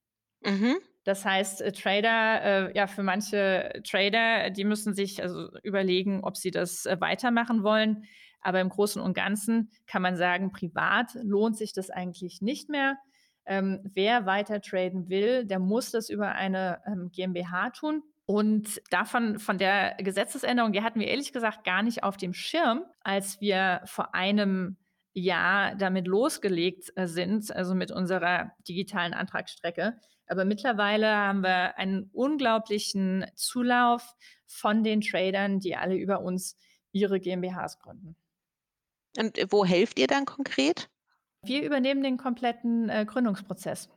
[0.45, 0.79] Mhm.
[1.05, 6.37] Das heißt, äh, Trader, äh, ja, für manche Trader, die müssen sich also überlegen, ob
[6.37, 8.05] sie das äh, weitermachen wollen.
[8.41, 12.99] Aber im Großen und Ganzen kann man sagen, privat lohnt sich das eigentlich nicht mehr.
[13.47, 18.03] Ähm, wer weiter traden will, der muss das über eine ähm, GmbH tun.
[18.25, 22.85] Und davon, von der Gesetzesänderung, die hatten wir ehrlich gesagt gar nicht auf dem Schirm,
[23.01, 24.77] als wir vor einem
[25.13, 29.99] Jahr damit losgelegt äh, sind, also mit unserer digitalen Antragsstrecke.
[30.33, 34.17] Aber mittlerweile haben wir einen unglaublichen Zulauf
[34.47, 36.57] von den Tradern, die alle über uns
[36.91, 38.17] ihre GmbHs gründen.
[39.19, 40.89] Und wo helft ihr dann konkret?
[41.45, 43.91] Wir übernehmen den kompletten äh, Gründungsprozess.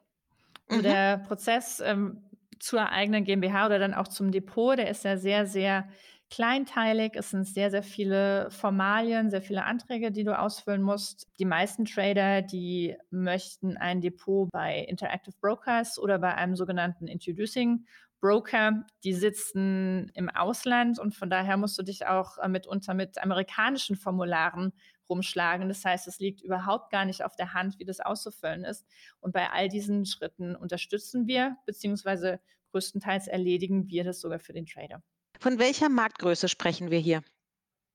[0.69, 0.83] Mhm.
[0.83, 2.21] Der Prozess ähm,
[2.59, 5.87] zur eigenen GmbH oder dann auch zum Depot, der ist ja sehr, sehr
[6.29, 7.13] kleinteilig.
[7.15, 11.27] Es sind sehr, sehr viele Formalien, sehr viele Anträge, die du ausfüllen musst.
[11.39, 17.85] Die meisten Trader, die möchten ein Depot bei Interactive Brokers oder bei einem sogenannten Introducing
[18.21, 23.21] Broker, die sitzen im Ausland und von daher musst du dich auch äh, mitunter mit
[23.21, 24.73] amerikanischen Formularen
[25.07, 25.67] rumschlagen.
[25.67, 28.85] Das heißt, es liegt überhaupt gar nicht auf der Hand, wie das auszufüllen ist.
[29.19, 32.39] Und bei all diesen Schritten unterstützen wir, beziehungsweise
[32.71, 35.03] größtenteils erledigen wir das sogar für den Trader.
[35.39, 37.23] Von welcher Marktgröße sprechen wir hier?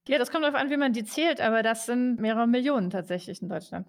[0.08, 3.42] Ja, das kommt darauf an, wie man die zählt, aber das sind mehrere Millionen tatsächlich
[3.42, 3.86] in Deutschland.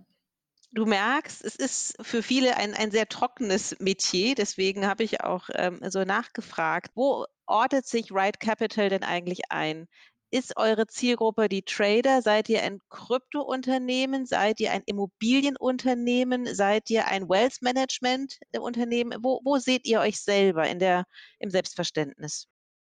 [0.74, 5.50] Du merkst, es ist für viele ein, ein sehr trockenes Metier, deswegen habe ich auch
[5.54, 9.88] ähm, so nachgefragt, wo ortet sich Right Capital denn eigentlich ein?
[10.34, 12.22] Ist eure Zielgruppe die Trader?
[12.22, 14.26] Seid ihr ein Kryptounternehmen?
[14.26, 16.56] Seid ihr ein Immobilienunternehmen?
[16.56, 19.20] Seid ihr ein Wealth Management Unternehmen?
[19.22, 21.04] Wo, wo seht ihr euch selber in der,
[21.40, 22.48] im Selbstverständnis?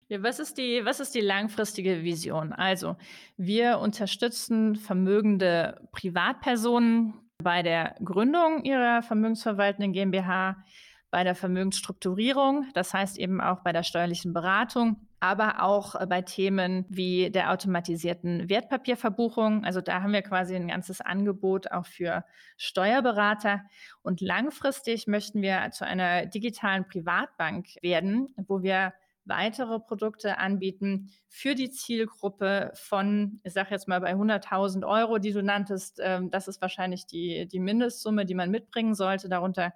[0.09, 2.53] Ja, was ist die, was ist die langfristige Vision?
[2.53, 2.95] Also,
[3.35, 10.63] wir unterstützen vermögende Privatpersonen bei der Gründung ihrer vermögensverwaltenden GmbH,
[11.11, 16.21] bei der Vermögensstrukturierung, das heißt eben auch bei der steuerlichen Beratung, aber auch äh, bei
[16.21, 19.65] Themen wie der automatisierten Wertpapierverbuchung.
[19.65, 22.23] Also da haben wir quasi ein ganzes Angebot auch für
[22.55, 23.63] Steuerberater.
[24.03, 28.93] Und langfristig möchten wir zu einer digitalen Privatbank werden, wo wir
[29.27, 35.31] weitere Produkte anbieten für die Zielgruppe von, ich sage jetzt mal bei 100.000 Euro, die
[35.31, 35.99] du nanntest.
[36.01, 39.29] Ähm, das ist wahrscheinlich die, die Mindestsumme, die man mitbringen sollte.
[39.29, 39.73] Darunter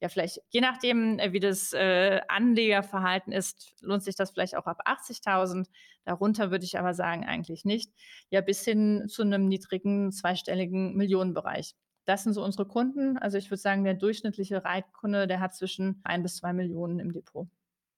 [0.00, 4.66] ja, vielleicht, je nachdem, äh, wie das äh, Anlegerverhalten ist, lohnt sich das vielleicht auch
[4.66, 5.66] ab 80.000.
[6.04, 7.90] Darunter würde ich aber sagen, eigentlich nicht.
[8.28, 11.74] Ja, bis hin zu einem niedrigen zweistelligen Millionenbereich.
[12.04, 13.16] Das sind so unsere Kunden.
[13.16, 17.12] Also ich würde sagen, der durchschnittliche Reitkunde, der hat zwischen ein bis zwei Millionen im
[17.12, 17.48] Depot.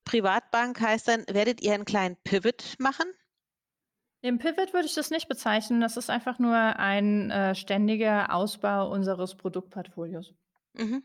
[0.07, 3.07] Privatbank heißt dann, werdet ihr einen kleinen Pivot machen?
[4.23, 5.83] Im Pivot würde ich das nicht bezeichnen.
[5.83, 10.33] Das ist einfach nur ein äh, ständiger Ausbau unseres Produktportfolios.
[10.73, 11.03] Mhm.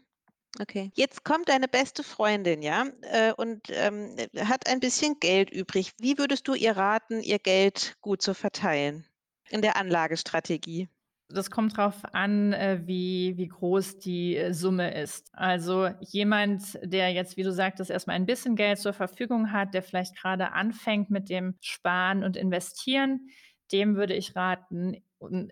[0.60, 0.92] Okay.
[0.96, 5.94] Jetzt kommt deine beste Freundin, ja, äh, und ähm, hat ein bisschen Geld übrig.
[5.98, 9.06] Wie würdest du ihr raten, ihr Geld gut zu verteilen
[9.50, 10.90] in der Anlagestrategie?
[11.36, 15.30] Das kommt darauf an, äh, wie, wie groß die äh, Summe ist.
[15.34, 19.84] Also jemand, der jetzt, wie du sagtest, erstmal ein bisschen Geld zur Verfügung hat, der
[19.84, 23.30] vielleicht gerade anfängt mit dem Sparen und Investieren,
[23.72, 24.98] dem würde ich raten,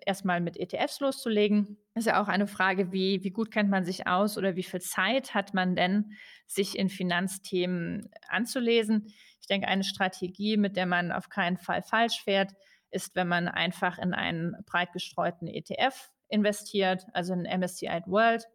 [0.04, 1.78] erstmal mit ETFs loszulegen.
[1.94, 4.80] Ist ja auch eine Frage, wie, wie gut kennt man sich aus oder wie viel
[4.80, 6.12] Zeit hat man denn,
[6.46, 9.12] sich in Finanzthemen anzulesen.
[9.40, 12.52] Ich denke, eine Strategie, mit der man auf keinen Fall falsch fährt,
[12.90, 18.46] ist, wenn man einfach in einen breit gestreuten ETF investiert, also in MSCI World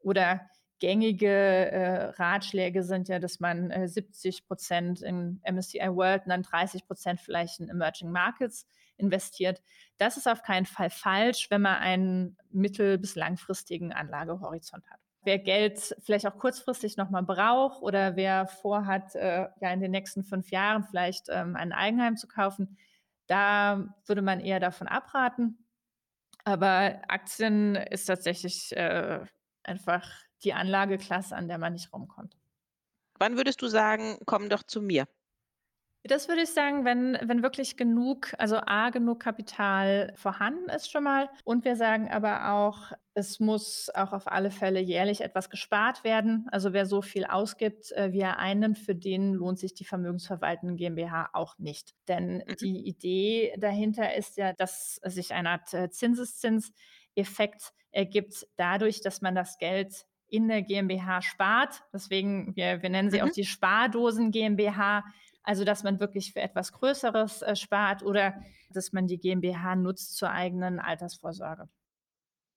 [0.00, 6.30] oder gängige äh, Ratschläge sind ja, dass man äh, 70 Prozent in MSCI World und
[6.30, 9.62] dann 30 Prozent vielleicht in Emerging Markets investiert.
[9.98, 15.00] Das ist auf keinen Fall falsch, wenn man einen mittel- bis langfristigen Anlagehorizont hat.
[15.22, 20.22] Wer Geld vielleicht auch kurzfristig nochmal braucht oder wer vorhat, äh, ja in den nächsten
[20.22, 22.76] fünf Jahren vielleicht ähm, ein Eigenheim zu kaufen,
[23.26, 25.58] da würde man eher davon abraten.
[26.44, 29.24] Aber Aktien ist tatsächlich äh,
[29.62, 30.08] einfach
[30.42, 32.36] die Anlageklasse, an der man nicht rumkommt.
[33.18, 35.06] Wann würdest du sagen, komm doch zu mir?
[36.06, 41.04] Das würde ich sagen, wenn, wenn wirklich genug, also A, genug Kapital vorhanden ist schon
[41.04, 41.30] mal.
[41.44, 46.46] Und wir sagen aber auch, es muss auch auf alle Fälle jährlich etwas gespart werden.
[46.52, 50.74] Also wer so viel ausgibt, äh, wie er einnimmt, für den lohnt sich die vermögensverwaltende
[50.74, 51.94] GmbH auch nicht.
[52.06, 52.56] Denn mhm.
[52.60, 59.34] die Idee dahinter ist ja, dass sich eine Art äh, Zinseszinseffekt ergibt dadurch, dass man
[59.34, 61.82] das Geld in der GmbH spart.
[61.94, 63.28] Deswegen, wir, wir nennen sie mhm.
[63.28, 65.04] auch die Spardosen GmbH
[65.44, 70.16] also, dass man wirklich für etwas Größeres äh, spart oder dass man die GmbH nutzt
[70.16, 71.68] zur eigenen Altersvorsorge.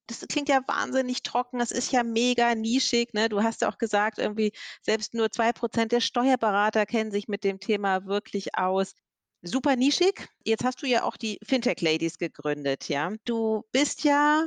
[0.06, 1.58] Das klingt ja wahnsinnig trocken.
[1.58, 3.12] Das ist ja mega nischig.
[3.12, 3.28] Ne?
[3.28, 7.44] Du hast ja auch gesagt, irgendwie selbst nur zwei Prozent der Steuerberater kennen sich mit
[7.44, 8.94] dem Thema wirklich aus.
[9.42, 10.26] Super nischig.
[10.44, 13.12] Jetzt hast du ja auch die Fintech Ladies gegründet, ja.
[13.26, 14.46] Du bist ja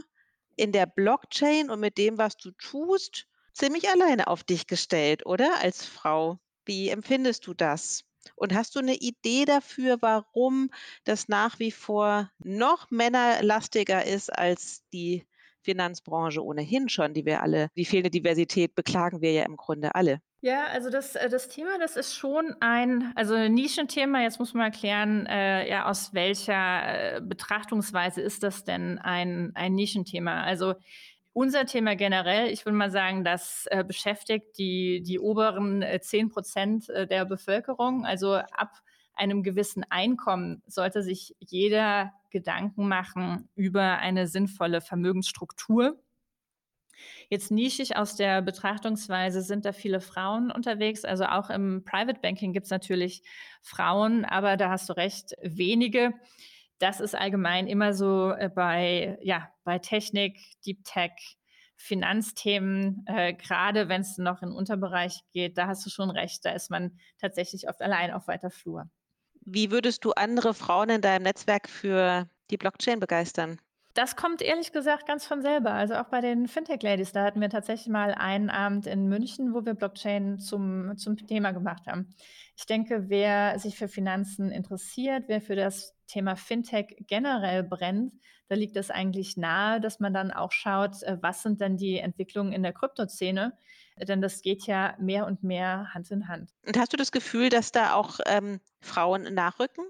[0.55, 5.61] in der Blockchain und mit dem, was du tust, ziemlich alleine auf dich gestellt, oder?
[5.61, 6.39] Als Frau.
[6.65, 8.03] Wie empfindest du das?
[8.35, 10.69] Und hast du eine Idee dafür, warum
[11.03, 15.25] das nach wie vor noch männerlastiger ist als die
[15.63, 20.21] Finanzbranche ohnehin schon, die wir alle, die fehlende Diversität beklagen wir ja im Grunde alle.
[20.43, 24.23] Ja, also das, äh, das Thema, das ist schon ein, also ein Nischenthema.
[24.23, 29.75] Jetzt muss man erklären, äh, ja, aus welcher äh, Betrachtungsweise ist das denn ein, ein
[29.75, 30.41] Nischenthema?
[30.41, 30.73] Also
[31.33, 36.29] unser Thema generell, ich würde mal sagen, das äh, beschäftigt die, die oberen äh, 10
[36.29, 38.05] Prozent äh, der Bevölkerung.
[38.05, 38.81] Also ab
[39.13, 45.99] einem gewissen Einkommen sollte sich jeder Gedanken machen über eine sinnvolle Vermögensstruktur.
[47.29, 51.05] Jetzt nischig aus der Betrachtungsweise sind da viele Frauen unterwegs.
[51.05, 53.23] Also auch im Private Banking gibt es natürlich
[53.61, 56.13] Frauen, aber da hast du recht, wenige
[56.81, 61.37] das ist allgemein immer so äh, bei, ja, bei Technik, Deep Tech,
[61.75, 66.45] Finanzthemen, äh, gerade wenn es noch in den Unterbereich geht, da hast du schon recht,
[66.45, 68.89] da ist man tatsächlich oft allein auf weiter Flur.
[69.41, 73.59] Wie würdest du andere Frauen in deinem Netzwerk für die Blockchain begeistern?
[73.93, 75.73] Das kommt ehrlich gesagt ganz von selber.
[75.73, 79.65] Also auch bei den Fintech-Ladies, da hatten wir tatsächlich mal einen Abend in München, wo
[79.65, 82.13] wir Blockchain zum, zum Thema gemacht haben.
[82.55, 88.13] Ich denke, wer sich für Finanzen interessiert, wer für das Thema Fintech generell brennt,
[88.51, 91.99] da liegt es eigentlich nahe, dass man dann auch schaut, äh, was sind denn die
[91.99, 93.53] Entwicklungen in der Kryptoszene?
[93.97, 96.51] Denn das geht ja mehr und mehr Hand in Hand.
[96.65, 99.85] Und hast du das Gefühl, dass da auch ähm, Frauen nachrücken?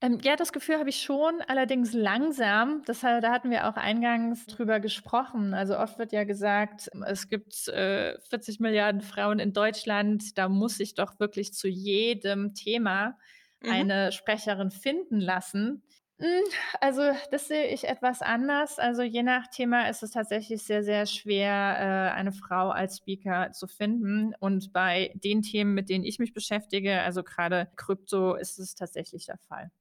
[0.00, 2.82] Ähm, ja, das Gefühl habe ich schon, allerdings langsam.
[2.86, 5.54] Das, da hatten wir auch eingangs drüber gesprochen.
[5.54, 10.76] Also oft wird ja gesagt, es gibt äh, 40 Milliarden Frauen in Deutschland, da muss
[10.76, 13.16] sich doch wirklich zu jedem Thema
[13.64, 13.70] mhm.
[13.72, 15.82] eine Sprecherin finden lassen.
[16.18, 16.44] Hm,
[16.80, 18.78] also das sehe ich etwas anders.
[18.78, 23.50] Also je nach Thema ist es tatsächlich sehr, sehr schwer, äh, eine Frau als Speaker
[23.52, 24.32] zu finden.
[24.38, 29.26] Und bei den Themen, mit denen ich mich beschäftige, also gerade Krypto, ist es tatsächlich
[29.26, 29.72] der Fall.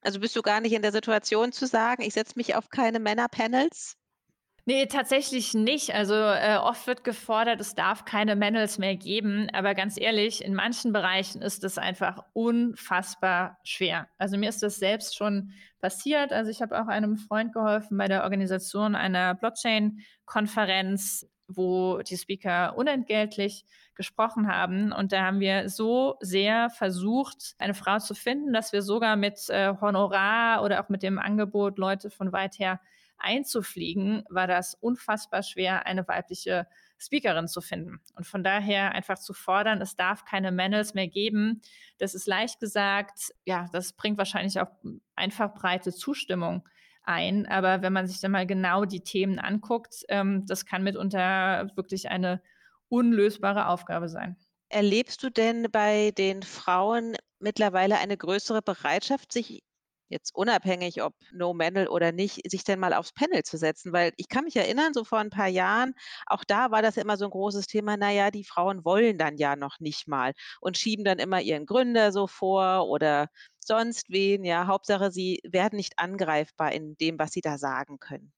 [0.00, 2.98] Also bist du gar nicht in der Situation zu sagen, ich setze mich auf keine
[2.98, 3.96] Männerpanels?
[4.66, 5.94] Nee, tatsächlich nicht.
[5.94, 10.54] Also, äh, oft wird gefordert, es darf keine Manuals mehr geben, aber ganz ehrlich, in
[10.54, 14.08] manchen Bereichen ist es einfach unfassbar schwer.
[14.16, 16.32] Also, mir ist das selbst schon passiert.
[16.32, 22.74] Also, ich habe auch einem Freund geholfen bei der Organisation einer Blockchain-Konferenz, wo die Speaker
[22.74, 24.92] unentgeltlich gesprochen haben.
[24.92, 29.50] Und da haben wir so sehr versucht, eine Frau zu finden, dass wir sogar mit
[29.50, 32.80] äh, Honorar oder auch mit dem Angebot, Leute von weit her
[33.24, 36.66] einzufliegen, war das unfassbar schwer, eine weibliche
[36.98, 38.00] Speakerin zu finden.
[38.14, 41.62] Und von daher einfach zu fordern, es darf keine Manuals mehr geben,
[41.98, 43.32] das ist leicht gesagt.
[43.44, 44.70] Ja, das bringt wahrscheinlich auch
[45.16, 46.68] einfach breite Zustimmung
[47.02, 47.46] ein.
[47.46, 52.08] Aber wenn man sich dann mal genau die Themen anguckt, ähm, das kann mitunter wirklich
[52.10, 52.42] eine
[52.88, 54.36] unlösbare Aufgabe sein.
[54.68, 59.62] Erlebst du denn bei den Frauen mittlerweile eine größere Bereitschaft, sich
[60.08, 63.92] jetzt unabhängig, ob No Manual oder nicht, sich denn mal aufs Panel zu setzen.
[63.92, 65.94] Weil ich kann mich erinnern, so vor ein paar Jahren,
[66.26, 69.56] auch da war das immer so ein großes Thema, naja, die Frauen wollen dann ja
[69.56, 73.28] noch nicht mal und schieben dann immer ihren Gründer so vor oder
[73.60, 74.44] sonst wen.
[74.44, 78.32] Ja, Hauptsache, sie werden nicht angreifbar in dem, was sie da sagen können.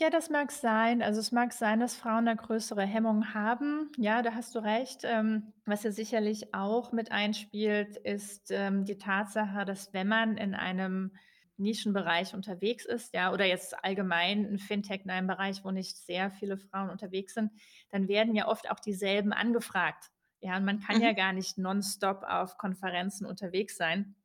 [0.00, 1.02] Ja, das mag sein.
[1.02, 3.92] Also es mag sein, dass Frauen eine größere Hemmung haben.
[3.96, 5.02] Ja, da hast du recht.
[5.04, 10.56] Ähm, was ja sicherlich auch mit einspielt, ist ähm, die Tatsache, dass wenn man in
[10.56, 11.12] einem
[11.58, 16.32] Nischenbereich unterwegs ist, ja, oder jetzt allgemein ein Fintech in einem Bereich, wo nicht sehr
[16.32, 17.52] viele Frauen unterwegs sind,
[17.90, 20.10] dann werden ja oft auch dieselben angefragt.
[20.40, 21.16] Ja, und man kann ja mhm.
[21.16, 24.16] gar nicht nonstop auf Konferenzen unterwegs sein.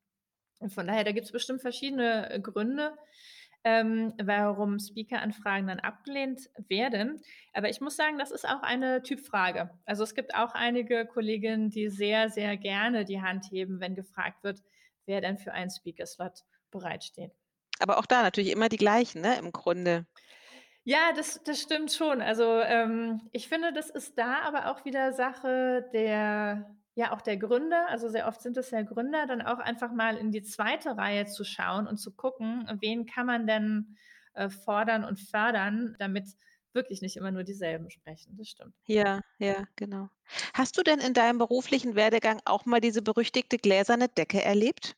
[0.57, 2.97] Und von daher, da gibt es bestimmt verschiedene äh, Gründe
[3.63, 7.21] ähm, warum Speaker-Anfragen dann abgelehnt werden.
[7.53, 9.69] Aber ich muss sagen, das ist auch eine Typfrage.
[9.85, 14.43] Also es gibt auch einige Kolleginnen, die sehr, sehr gerne die Hand heben, wenn gefragt
[14.43, 14.61] wird,
[15.05, 17.31] wer denn für einen Speaker-Slot bereitsteht.
[17.79, 20.05] Aber auch da natürlich immer die gleichen, ne, im Grunde.
[20.83, 22.21] Ja, das, das stimmt schon.
[22.21, 27.37] Also ähm, ich finde, das ist da aber auch wieder Sache der ja auch der
[27.37, 30.97] Gründer, also sehr oft sind es ja Gründer, dann auch einfach mal in die zweite
[30.97, 33.97] Reihe zu schauen und zu gucken, wen kann man denn
[34.33, 36.29] äh, fordern und fördern, damit
[36.73, 38.37] wirklich nicht immer nur dieselben sprechen.
[38.37, 38.73] Das stimmt.
[38.85, 40.09] Ja, ja, genau.
[40.53, 44.95] Hast du denn in deinem beruflichen Werdegang auch mal diese berüchtigte gläserne Decke erlebt?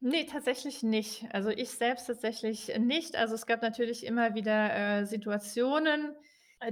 [0.00, 1.26] Nee, tatsächlich nicht.
[1.32, 3.16] Also ich selbst tatsächlich nicht.
[3.16, 6.14] Also es gab natürlich immer wieder äh, Situationen,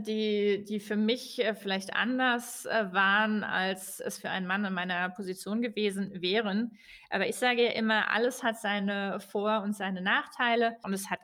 [0.01, 4.73] die die für mich, äh, vielleicht anders, äh, waren, als es für einen Mann in
[4.75, 6.73] meiner Position gewesen wären.
[7.11, 11.21] Aber ich sage ja immer, alles hat seine Vor und seine Nachteile und es hat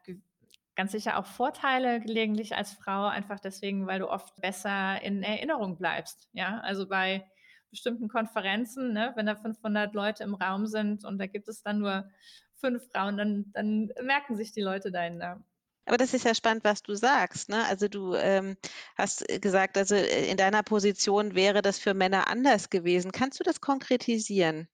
[0.76, 5.78] ganz sicher auch Vorteile gelegentlich als Frau, einfach deswegen, weil du oft besser in Erinnerung
[5.78, 6.60] bleibst, ja?
[6.60, 7.26] Also, bei
[7.70, 11.78] bestimmten Konferenzen, ne, wenn da 500 Leute im Raum sind und da gibt es dann
[11.80, 12.10] nur
[12.56, 15.44] 5 Frauen, dann dann merken sich die Leute deinen Namen.
[15.90, 17.48] Aber das ist ja spannend, was du sagst.
[17.48, 17.64] Ne?
[17.64, 18.56] Also du ähm,
[18.96, 23.10] hast gesagt, also äh, in deiner Position wäre das für Männer anders gewesen.
[23.10, 24.68] Kannst du das konkretisieren?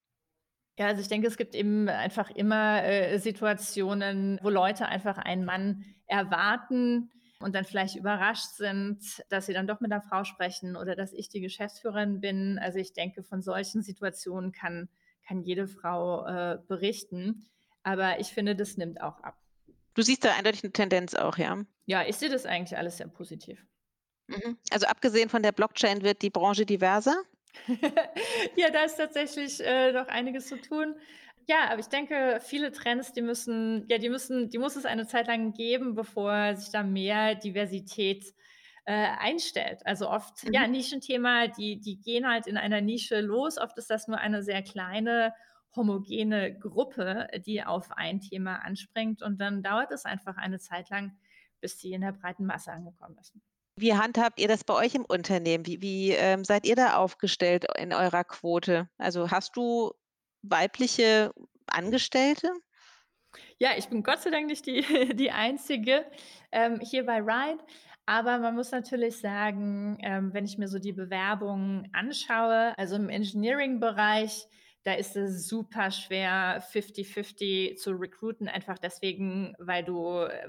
[0.78, 5.46] Ja, also ich denke, es gibt eben einfach immer äh, Situationen, wo Leute einfach einen
[5.46, 8.98] Mann erwarten und dann vielleicht überrascht sind,
[9.30, 12.58] dass sie dann doch mit einer Frau sprechen oder dass ich die Geschäftsführerin bin.
[12.58, 14.90] Also ich denke, von solchen Situationen kann,
[15.26, 17.46] kann jede Frau äh, berichten.
[17.82, 19.38] Aber ich finde, das nimmt auch ab.
[19.96, 21.64] Du siehst da eindeutig eine Tendenz auch, ja?
[21.86, 23.64] Ja, ich sehe das eigentlich alles sehr positiv.
[24.26, 24.58] Mhm.
[24.70, 27.22] Also abgesehen von der Blockchain wird die Branche diverser?
[28.56, 30.96] ja, da ist tatsächlich äh, noch einiges zu tun.
[31.48, 35.06] Ja, aber ich denke, viele Trends, die müssen, ja, die müssen, die muss es eine
[35.06, 38.34] Zeit lang geben, bevor sich da mehr Diversität
[38.84, 39.80] äh, einstellt.
[39.86, 40.52] Also oft, mhm.
[40.52, 43.56] ja, Nischenthema, die, die gehen halt in einer Nische los.
[43.56, 45.32] Oft ist das nur eine sehr kleine
[45.76, 49.22] homogene Gruppe, die auf ein Thema anspringt.
[49.22, 51.16] Und dann dauert es einfach eine Zeit lang,
[51.60, 53.34] bis sie in der breiten Masse angekommen ist.
[53.78, 55.66] Wie handhabt ihr das bei euch im Unternehmen?
[55.66, 58.88] Wie, wie ähm, seid ihr da aufgestellt in eurer Quote?
[58.96, 59.92] Also hast du
[60.42, 61.34] weibliche
[61.66, 62.50] Angestellte?
[63.58, 64.82] Ja, ich bin Gott sei Dank nicht die,
[65.14, 66.06] die Einzige
[66.52, 67.62] ähm, hier bei Ride.
[68.06, 73.08] Aber man muss natürlich sagen, ähm, wenn ich mir so die Bewerbungen anschaue, also im
[73.08, 74.46] Engineering-Bereich,
[74.86, 80.04] da ist es super schwer, 50-50 zu recruiten, einfach deswegen, weil du,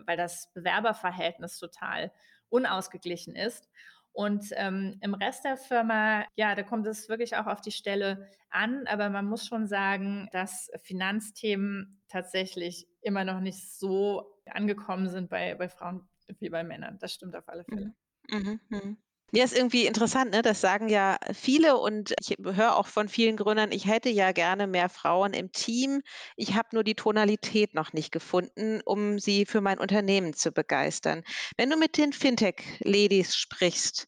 [0.05, 2.11] weil das Bewerberverhältnis total
[2.49, 3.67] unausgeglichen ist.
[4.11, 8.29] Und ähm, im Rest der Firma, ja, da kommt es wirklich auch auf die Stelle
[8.51, 15.31] an, aber man muss schon sagen, dass Finanzthemen tatsächlich immer noch nicht so angekommen sind
[15.31, 16.07] bei, bei Frauen
[16.39, 16.99] wie bei Männern.
[16.99, 17.93] Das stimmt auf alle Fälle.
[18.29, 18.59] Mhm.
[18.69, 18.97] Mhm.
[19.33, 20.41] Ja, ist irgendwie interessant, ne?
[20.41, 24.67] Das sagen ja viele und ich höre auch von vielen Gründern, ich hätte ja gerne
[24.67, 26.01] mehr Frauen im Team.
[26.37, 31.23] Ich habe nur die Tonalität noch nicht gefunden, um sie für mein Unternehmen zu begeistern.
[31.57, 34.07] Wenn du mit den Fintech-Ladies sprichst,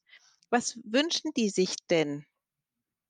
[0.49, 2.25] was wünschen die sich denn?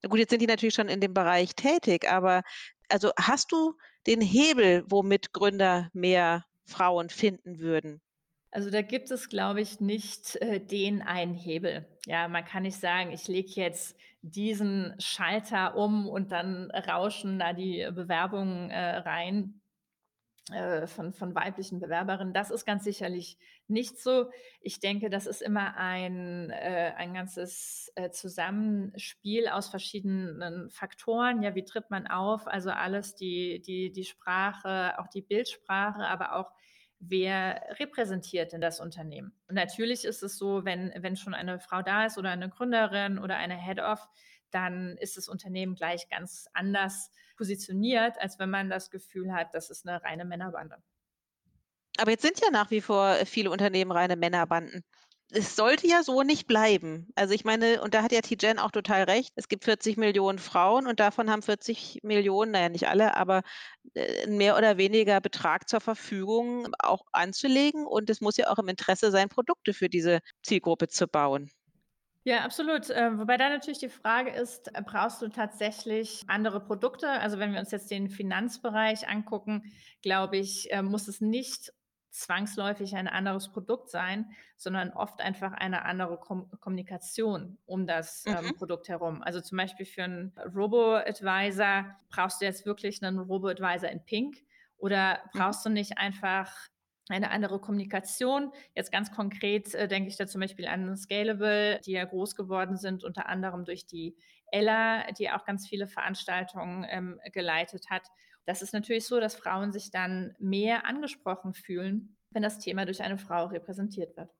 [0.04, 2.44] Na gut, jetzt sind die natürlich schon in dem Bereich tätig, aber
[2.90, 3.76] also hast du
[4.08, 8.02] den Hebel, womit Gründer mehr Frauen finden würden?
[8.52, 11.86] Also da gibt es, glaube ich, nicht äh, den einen Hebel.
[12.06, 17.54] Ja, man kann nicht sagen, ich lege jetzt diesen Schalter um und dann rauschen da
[17.54, 19.62] die Bewerbungen äh, rein
[20.52, 22.34] äh, von, von weiblichen Bewerberinnen.
[22.34, 23.38] Das ist ganz sicherlich
[23.68, 24.32] nicht so.
[24.62, 31.44] Ich denke, das ist immer ein, äh, ein ganzes äh, Zusammenspiel aus verschiedenen Faktoren.
[31.44, 32.48] Ja, wie tritt man auf?
[32.48, 36.52] Also alles, die, die, die Sprache, auch die Bildsprache, aber auch
[37.00, 39.34] wer repräsentiert denn das Unternehmen?
[39.48, 43.20] Und natürlich ist es so, wenn, wenn schon eine Frau da ist oder eine Gründerin
[43.20, 44.08] oder eine Head-Off,
[44.52, 49.70] dann ist das Unternehmen gleich ganz anders positioniert, als wenn man das Gefühl hat, das
[49.70, 50.78] ist eine reine Männerbande.
[51.98, 54.84] Aber jetzt sind ja nach wie vor viele Unternehmen reine Männerbanden
[55.32, 57.08] es sollte ja so nicht bleiben.
[57.16, 60.40] Also ich meine, und da hat ja Tijen auch total recht, es gibt 40 Millionen
[60.40, 63.44] Frauen und davon haben 40 Millionen, naja, nicht alle, aber
[63.94, 67.86] äh, mehr oder weniger Betrag zur Verfügung auch anzulegen.
[67.86, 71.52] Und es muss ja auch im Interesse sein, Produkte für diese Zielgruppe zu bauen.
[72.24, 72.90] Ja, absolut.
[72.90, 77.10] Äh, wobei da natürlich die Frage ist, äh, brauchst du tatsächlich andere Produkte?
[77.10, 79.64] Also wenn wir uns jetzt den Finanzbereich angucken,
[80.02, 81.72] glaube ich, äh, muss es nicht
[82.12, 88.46] zwangsläufig ein anderes Produkt sein, sondern oft einfach eine andere Kom Kommunikation um das ähm,
[88.46, 88.56] mhm.
[88.56, 89.22] Produkt herum.
[89.22, 94.38] Also zum Beispiel für einen Robo-Advisor brauchst du jetzt wirklich einen Robo-Advisor in Pink
[94.78, 95.40] oder mhm.
[95.40, 95.70] brauchst mhm.
[95.70, 96.52] du nicht einfach
[97.10, 98.52] eine andere Kommunikation.
[98.76, 102.78] Jetzt ganz konkret äh, denke ich da zum Beispiel an Scalable, die ja groß geworden
[102.78, 104.16] sind, unter anderem durch die
[104.52, 108.04] Ella, die auch ganz viele Veranstaltungen ähm, geleitet hat.
[108.50, 113.04] Das ist natürlich so, dass Frauen sich dann mehr angesprochen fühlen, wenn das Thema durch
[113.04, 114.32] eine Frau repräsentiert wird.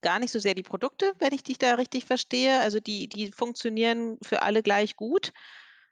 [0.00, 2.58] Gar nicht so sehr die Produkte, wenn ich dich da richtig verstehe.
[2.58, 5.32] Also die, die funktionieren für alle gleich gut.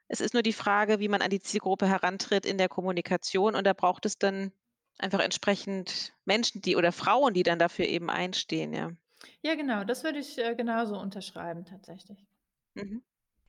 [0.09, 3.55] Es ist nur die Frage, wie man an die Zielgruppe herantritt in der Kommunikation.
[3.55, 4.51] Und da braucht es dann
[4.99, 8.91] einfach entsprechend Menschen, die oder Frauen, die dann dafür eben einstehen, ja.
[9.43, 12.27] Ja, genau, das würde ich äh, genauso unterschreiben tatsächlich.
[12.75, 13.05] Mhm.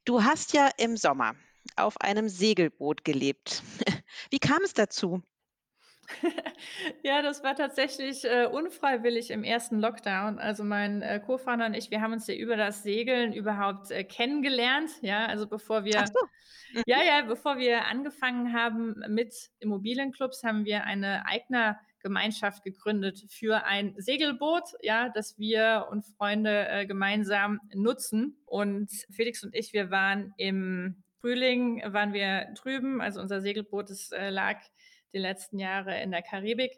[0.05, 1.34] Du hast ja im Sommer
[1.76, 3.63] auf einem Segelboot gelebt.
[4.30, 5.22] Wie kam es dazu?
[7.03, 10.39] Ja, das war tatsächlich, äh, unfreiwillig im ersten Lockdown.
[10.39, 14.03] Also, mein, äh, Co-Founder und ich, wir haben uns ja über das Segeln überhaupt, äh,
[14.03, 16.19] kennengelernt, ja, also bevor wir so.
[16.74, 16.84] Mhm.
[16.86, 23.95] ja, ja, bevor wir angefangen haben mit Immobilienclubs, haben wir eine Eigner-Gemeinschaft gegründet für ein
[23.97, 28.38] Segelboot, ja, das wir und Freunde, äh, gemeinsam nutzen.
[28.45, 34.11] Und Felix und ich, wir waren im Frühling waren wir drüben, also unser Segelboot, das
[34.11, 34.57] äh, lag
[35.13, 36.72] die letzten Jahre in der Karibik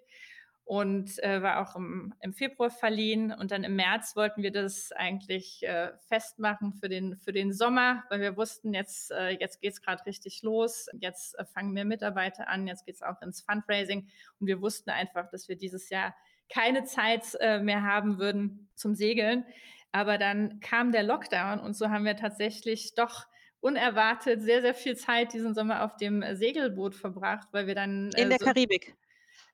[0.66, 3.34] und äh, war auch im, im, Februar verliehen.
[3.34, 8.04] Und dann im März wollten wir das eigentlich äh, festmachen für den, für den Sommer,
[8.10, 10.88] weil wir wussten, jetzt, äh, jetzt geht es gerade richtig los.
[11.00, 14.08] Jetzt äh, fangen mehr Mitarbeiter an, jetzt geht es auch ins Fundraising.
[14.40, 16.16] Und wir wussten einfach, dass wir dieses Jahr
[16.50, 19.46] keine Zeit äh, mehr haben würden zum Segeln.
[19.92, 23.28] Aber dann kam der Lockdown und so haben wir tatsächlich doch
[23.64, 28.12] unerwartet sehr, sehr viel Zeit diesen Sommer auf dem Segelboot verbracht, weil wir dann.
[28.12, 28.96] In äh, der so, Karibik.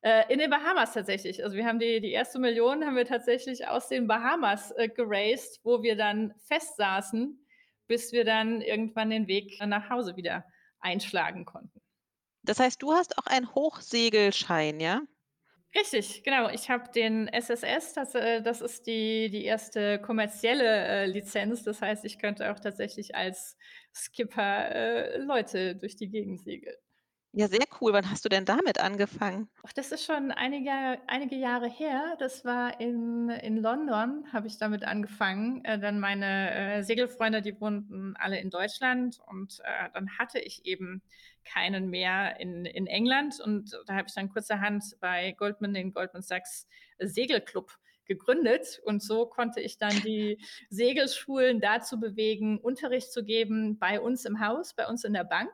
[0.02, 1.44] Äh, in den Bahamas tatsächlich.
[1.44, 5.60] Also wir haben die, die erste Million haben wir tatsächlich aus den Bahamas äh, geraced,
[5.62, 7.46] wo wir dann festsaßen,
[7.86, 10.44] bis wir dann irgendwann den Weg nach Hause wieder
[10.80, 11.80] einschlagen konnten.
[12.42, 15.02] Das heißt, du hast auch einen Hochsegelschein, ja?
[15.74, 16.48] Richtig, genau.
[16.48, 21.62] Ich habe den SSS, das, äh, das ist die, die erste kommerzielle äh, Lizenz.
[21.62, 23.56] Das heißt, ich könnte auch tatsächlich als
[23.94, 26.76] Skipper äh, Leute durch die Gegend segeln.
[27.32, 27.92] Ja, sehr cool.
[27.92, 29.48] Wann hast du denn damit angefangen?
[29.64, 32.16] Ach, das ist schon einige, einige Jahre her.
[32.18, 35.64] Das war in, in London, habe ich damit angefangen.
[35.64, 40.66] Äh, dann meine äh, Segelfreunde, die wohnten alle in Deutschland und äh, dann hatte ich
[40.66, 41.02] eben
[41.44, 46.22] keinen mehr in, in England und da habe ich dann kurzerhand bei Goldman den Goldman
[46.22, 46.66] Sachs
[46.98, 47.78] Segelclub
[48.10, 50.38] gegründet und so konnte ich dann die
[50.68, 55.50] Segelschulen dazu bewegen, Unterricht zu geben bei uns im Haus, bei uns in der Bank.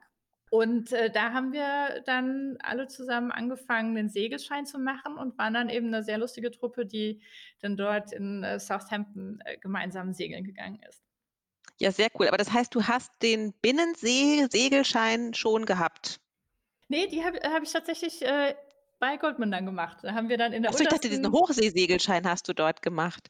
[0.49, 5.53] Und äh, da haben wir dann alle zusammen angefangen, den Segelschein zu machen und waren
[5.53, 7.21] dann eben eine sehr lustige Truppe, die
[7.61, 11.03] dann dort in äh, Southampton äh, gemeinsam segeln gegangen ist.
[11.79, 12.29] Ja, sehr cool.
[12.29, 16.21] Aber das heißt, du hast den Binnensee-Segelschein schon gehabt?
[16.89, 18.55] Nee, die habe hab ich tatsächlich äh,
[18.99, 19.99] bei Goldman dann gemacht.
[20.03, 23.29] Da haben wir dann in der Achso, ich dachte, diesen Hochseesegelschein hast du dort gemacht.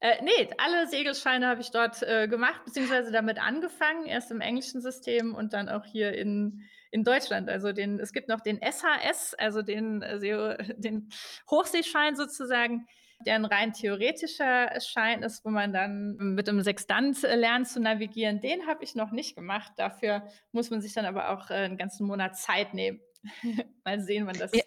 [0.00, 4.82] Äh, nee, alle Segelscheine habe ich dort äh, gemacht, beziehungsweise damit angefangen, erst im englischen
[4.82, 7.48] System und dann auch hier in, in Deutschland.
[7.48, 11.08] Also den, es gibt noch den SHS, also den, also den
[11.50, 12.86] Hochseeschein sozusagen,
[13.24, 17.80] der ein rein theoretischer Schein ist, wo man dann mit einem Sextant äh, lernt zu
[17.80, 18.40] navigieren.
[18.40, 19.72] Den habe ich noch nicht gemacht.
[19.76, 23.00] Dafür muss man sich dann aber auch äh, einen ganzen Monat Zeit nehmen.
[23.84, 24.62] Mal sehen, wann das ja.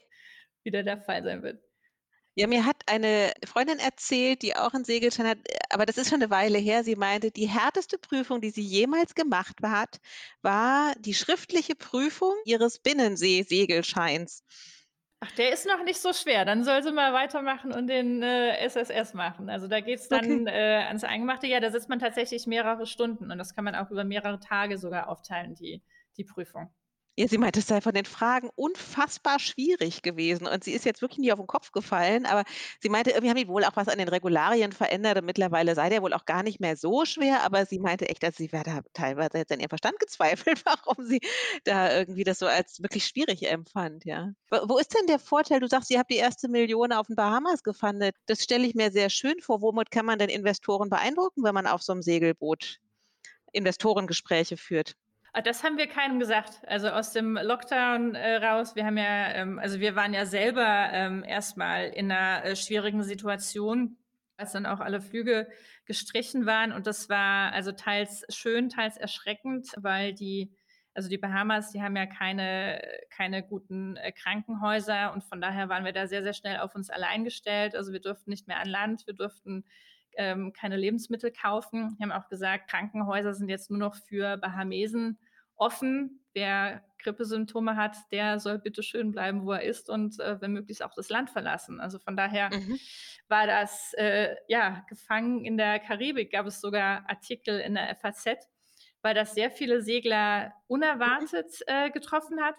[0.68, 1.60] Wieder der Fall sein wird.
[2.36, 5.40] Ja, mir hat eine Freundin erzählt, die auch einen Segelschein hat,
[5.72, 6.84] aber das ist schon eine Weile her.
[6.84, 9.98] Sie meinte, die härteste Prüfung, die sie jemals gemacht hat,
[10.44, 14.44] war die schriftliche Prüfung ihres Binnensee-Segelscheins.
[15.20, 16.46] Ach, der ist noch nicht so schwer.
[16.46, 19.50] Dann soll sie mal weitermachen und den äh, SSS machen.
[19.50, 20.52] Also da geht es dann okay.
[20.52, 21.48] äh, ans Eingemachte.
[21.48, 24.78] Ja, da sitzt man tatsächlich mehrere Stunden und das kann man auch über mehrere Tage
[24.78, 25.82] sogar aufteilen, die,
[26.18, 26.70] die Prüfung.
[27.20, 30.46] Ja, sie meinte, es sei von den Fragen unfassbar schwierig gewesen.
[30.46, 32.44] Und sie ist jetzt wirklich nie auf den Kopf gefallen, aber
[32.80, 35.90] sie meinte, irgendwie haben die wohl auch was an den Regularien verändert und mittlerweile sei
[35.90, 38.64] der wohl auch gar nicht mehr so schwer, aber sie meinte echt, dass sie wäre
[38.64, 41.20] da teilweise jetzt an ihrem Verstand gezweifelt, warum sie
[41.64, 44.34] da irgendwie das so als wirklich schwierig empfand, ja.
[44.52, 45.60] Wo ist denn der Vorteil?
[45.60, 48.16] Du sagst, ihr habt die erste Million auf den Bahamas gefandet.
[48.28, 49.64] Das stelle ich mir sehr schön vor.
[49.64, 52.78] Womit kann man denn Investoren beeindrucken, wenn man auf so einem Segelboot
[53.54, 54.96] Investorengespräche führt?
[55.38, 56.62] Ah, das haben wir keinem gesagt.
[56.66, 60.90] Also aus dem Lockdown äh, raus, wir haben ja, ähm, also wir waren ja selber
[60.92, 63.98] ähm, erstmal in einer äh, schwierigen Situation,
[64.36, 65.48] als dann auch alle Flüge
[65.86, 66.72] gestrichen waren.
[66.72, 70.56] Und das war also teils schön, teils erschreckend, weil die,
[70.96, 72.82] also die Bahamas, die haben ja keine,
[73.12, 76.90] keine guten äh, Krankenhäuser und von daher waren wir da sehr, sehr schnell auf uns
[76.90, 77.76] allein gestellt.
[77.76, 79.66] Also wir durften nicht mehr an Land, wir durften
[80.18, 81.96] ähm, keine Lebensmittel kaufen.
[82.00, 85.20] Wir haben auch gesagt, Krankenhäuser sind jetzt nur noch für Bahamesen
[85.58, 86.24] offen.
[86.34, 90.84] Wer Grippesymptome hat, der soll bitte schön bleiben, wo er ist und äh, wenn möglich
[90.84, 91.80] auch das Land verlassen.
[91.80, 92.80] Also von daher mhm.
[93.28, 96.32] war das äh, ja gefangen in der Karibik.
[96.32, 98.48] Gab es sogar Artikel in der FAZ,
[99.02, 101.74] weil das sehr viele Segler unerwartet mhm.
[101.74, 102.56] äh, getroffen hat.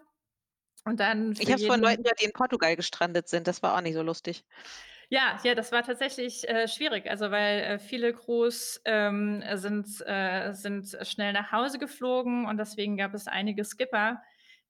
[0.85, 3.47] Und dann ich habe es von Leuten gehört, die in Portugal gestrandet sind.
[3.47, 4.45] Das war auch nicht so lustig.
[5.11, 10.53] Ja, ja, das war tatsächlich äh, schwierig, also weil äh, viele Crews ähm, sind, äh,
[10.53, 14.23] sind schnell nach Hause geflogen und deswegen gab es einige Skipper,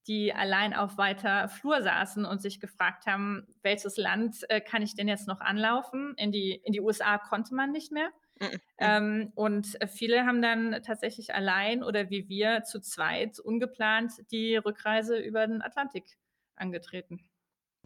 [0.07, 4.95] die allein auf weiter Flur saßen und sich gefragt haben, welches Land äh, kann ich
[4.95, 6.15] denn jetzt noch anlaufen?
[6.17, 8.11] In die, in die USA konnte man nicht mehr.
[8.41, 8.59] Mhm.
[8.79, 15.19] Ähm, und viele haben dann tatsächlich allein oder wie wir zu zweit ungeplant die Rückreise
[15.19, 16.17] über den Atlantik
[16.57, 17.28] angetreten.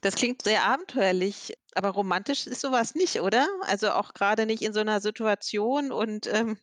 [0.03, 3.49] Das klingt sehr abenteuerlich, aber romantisch ist sowas nicht, oder?
[3.63, 6.59] Also auch gerade nicht in so einer Situation und ähm,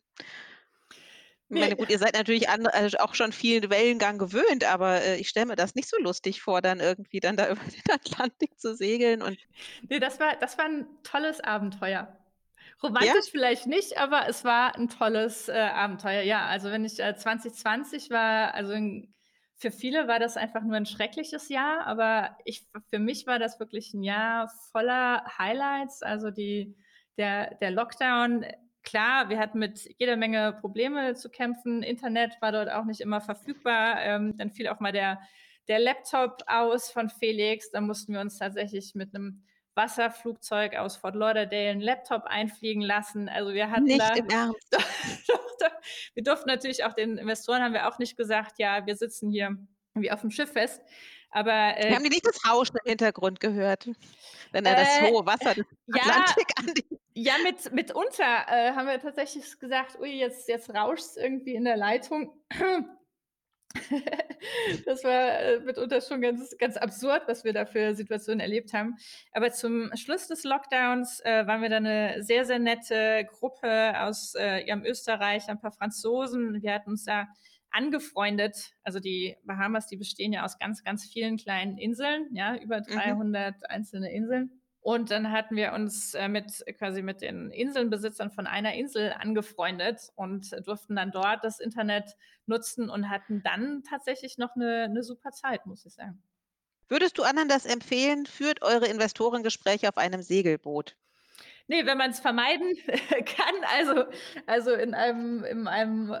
[1.52, 5.16] ich meine, gut, ihr seid natürlich an, also auch schon viel Wellengang gewöhnt, aber äh,
[5.16, 8.60] ich stelle mir das nicht so lustig vor, dann irgendwie dann da über den Atlantik
[8.60, 9.36] zu segeln und.
[9.88, 12.16] Nee, das war, das war ein tolles Abenteuer.
[12.82, 13.30] Romantisch ja?
[13.30, 16.22] vielleicht nicht, aber es war ein tolles äh, Abenteuer.
[16.22, 19.12] Ja, also wenn ich äh, 2020 war, also in
[19.60, 23.60] für viele war das einfach nur ein schreckliches Jahr, aber ich, für mich war das
[23.60, 26.02] wirklich ein Jahr voller Highlights.
[26.02, 26.74] Also die,
[27.18, 28.46] der, der Lockdown,
[28.82, 31.82] klar, wir hatten mit jeder Menge Probleme zu kämpfen.
[31.82, 34.00] Internet war dort auch nicht immer verfügbar.
[34.00, 35.20] Ähm, dann fiel auch mal der,
[35.68, 37.70] der Laptop aus von Felix.
[37.70, 39.44] Da mussten wir uns tatsächlich mit einem
[39.74, 43.28] Wasserflugzeug aus Fort Lauderdale einen Laptop einfliegen lassen.
[43.28, 44.66] Also wir hatten nicht da, im Ernst.
[45.28, 45.70] Doch, doch.
[46.14, 49.56] Wir durften natürlich auch den Investoren haben wir auch nicht gesagt, ja, wir sitzen hier
[49.94, 50.80] wie auf dem Schiff fest.
[51.30, 53.88] Aber äh, haben die nicht das Rauschen im Hintergrund gehört,
[54.52, 58.72] wenn er äh, das hohe Wasser des Atlantik ja, an die ja, mit, mitunter äh,
[58.72, 62.32] haben wir tatsächlich gesagt, ui, jetzt, jetzt rauscht es irgendwie in der Leitung.
[64.84, 68.96] das war äh, mitunter schon ganz, ganz absurd, was wir da für Situationen erlebt haben.
[69.32, 74.34] Aber zum Schluss des Lockdowns äh, waren wir dann eine sehr, sehr nette Gruppe aus
[74.34, 76.62] äh, ja, Österreich, ein paar Franzosen.
[76.62, 77.28] Wir hatten uns da
[77.70, 78.72] angefreundet.
[78.82, 83.54] Also die Bahamas, die bestehen ja aus ganz, ganz vielen kleinen Inseln, ja, über 300
[83.54, 83.62] mhm.
[83.68, 84.60] einzelne Inseln.
[84.82, 90.10] Und dann hatten wir uns äh, mit quasi mit den Inselnbesitzern von einer Insel angefreundet
[90.16, 92.16] und durften dann dort das Internet
[92.50, 96.22] nutzen und hatten dann tatsächlich noch eine, eine super Zeit, muss ich sagen.
[96.88, 98.26] Würdest du anderen das empfehlen?
[98.26, 100.96] Führt eure Investorengespräche auf einem Segelboot?
[101.68, 104.04] Nee, wenn man es vermeiden kann, also,
[104.46, 106.16] also in einem, in einem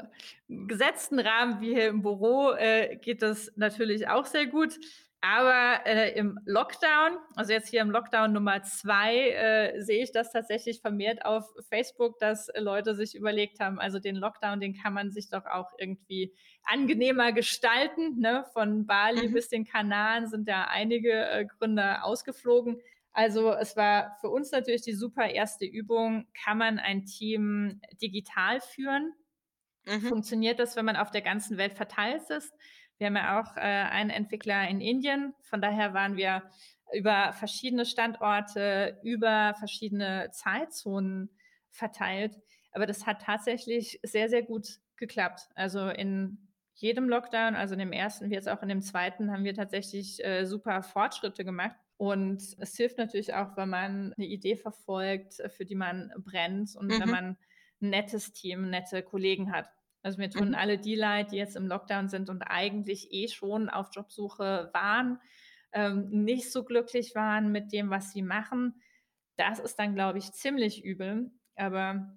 [0.48, 4.78] gesetzten Rahmen wie hier im Büro, äh, geht das natürlich auch sehr gut.
[5.22, 10.32] Aber äh, im Lockdown, also jetzt hier im Lockdown Nummer zwei, äh, sehe ich das
[10.32, 15.10] tatsächlich vermehrt auf Facebook, dass Leute sich überlegt haben, also den Lockdown, den kann man
[15.10, 18.18] sich doch auch irgendwie angenehmer gestalten.
[18.18, 18.46] Ne?
[18.54, 19.34] Von Bali mhm.
[19.34, 22.80] bis den Kanaren sind ja einige äh, Gründer ausgeflogen.
[23.12, 28.60] Also es war für uns natürlich die super erste Übung, kann man ein Team digital
[28.60, 29.12] führen?
[29.84, 30.00] Mhm.
[30.00, 32.54] Funktioniert das, wenn man auf der ganzen Welt verteilt ist?
[33.00, 36.42] Wir haben ja auch äh, einen Entwickler in Indien, von daher waren wir
[36.92, 41.30] über verschiedene Standorte, über verschiedene Zeitzonen
[41.70, 42.36] verteilt.
[42.72, 45.48] Aber das hat tatsächlich sehr, sehr gut geklappt.
[45.54, 46.36] Also in
[46.74, 50.22] jedem Lockdown, also in dem ersten wie jetzt auch in dem zweiten, haben wir tatsächlich
[50.22, 51.76] äh, super Fortschritte gemacht.
[51.96, 56.88] Und es hilft natürlich auch, wenn man eine Idee verfolgt, für die man brennt und
[56.88, 57.00] mhm.
[57.00, 57.36] wenn man
[57.80, 59.70] ein nettes Team, nette Kollegen hat.
[60.02, 60.54] Also mir tun mhm.
[60.54, 65.20] alle die leid, die jetzt im Lockdown sind und eigentlich eh schon auf Jobsuche waren,
[65.72, 68.80] ähm, nicht so glücklich waren mit dem, was sie machen.
[69.36, 71.30] Das ist dann, glaube ich, ziemlich übel.
[71.56, 72.16] Aber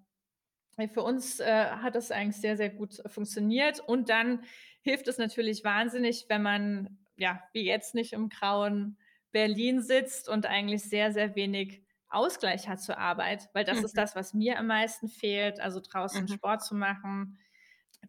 [0.91, 3.79] für uns äh, hat das eigentlich sehr, sehr gut funktioniert.
[3.79, 4.43] Und dann
[4.81, 8.97] hilft es natürlich wahnsinnig, wenn man, ja, wie jetzt nicht im grauen
[9.31, 13.85] Berlin sitzt und eigentlich sehr, sehr wenig Ausgleich hat zur Arbeit, weil das mhm.
[13.85, 16.27] ist das, was mir am meisten fehlt, also draußen mhm.
[16.27, 17.39] Sport zu machen.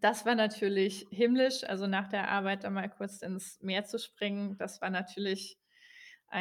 [0.01, 4.57] Das war natürlich himmlisch, also nach der Arbeit da mal kurz ins Meer zu springen,
[4.59, 5.59] das war natürlich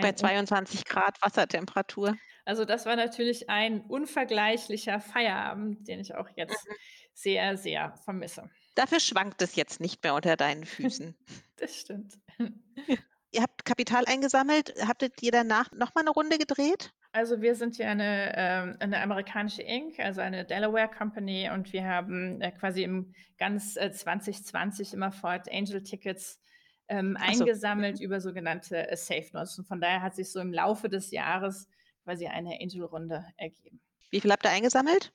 [0.02, 2.18] bei 22 Grad Wassertemperatur.
[2.46, 6.74] Also das war natürlich ein unvergleichlicher Feierabend, den ich auch jetzt mhm.
[7.14, 8.50] sehr, sehr vermisse.
[8.76, 11.16] Dafür schwankt es jetzt nicht mehr unter deinen Füßen.
[11.58, 12.18] das stimmt.
[13.32, 14.74] Ihr habt Kapital eingesammelt.
[14.88, 16.94] Habtet ihr danach nochmal eine Runde gedreht?
[17.14, 21.86] Also wir sind ja eine, ähm, eine amerikanische Inc., also eine Delaware Company und wir
[21.86, 26.42] haben äh, quasi im ganz äh, 2020 immer fort Angel Tickets
[26.88, 27.24] ähm, so.
[27.24, 29.60] eingesammelt über sogenannte äh, Safe Notes.
[29.60, 31.70] Und von daher hat sich so im Laufe des Jahres
[32.04, 33.80] quasi eine Angel-Runde ergeben.
[34.10, 35.14] Wie viel habt ihr eingesammelt?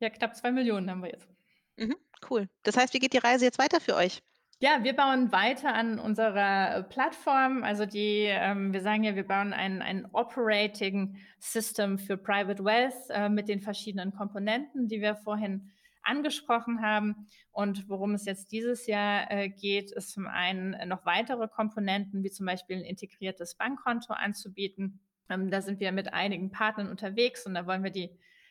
[0.00, 1.28] Ja, knapp zwei Millionen haben wir jetzt.
[1.76, 1.96] Mhm,
[2.30, 2.48] cool.
[2.62, 4.22] Das heißt, wie geht die Reise jetzt weiter für euch?
[4.60, 7.62] Ja, wir bauen weiter an unserer Plattform.
[7.62, 13.08] Also die, ähm, wir sagen ja, wir bauen ein, ein Operating System für Private Wealth
[13.10, 15.70] äh, mit den verschiedenen Komponenten, die wir vorhin
[16.02, 17.28] angesprochen haben.
[17.52, 22.30] Und worum es jetzt dieses Jahr äh, geht, ist zum einen noch weitere Komponenten, wie
[22.32, 24.98] zum Beispiel ein integriertes Bankkonto anzubieten.
[25.30, 28.10] Ähm, da sind wir mit einigen Partnern unterwegs und da wollen wir die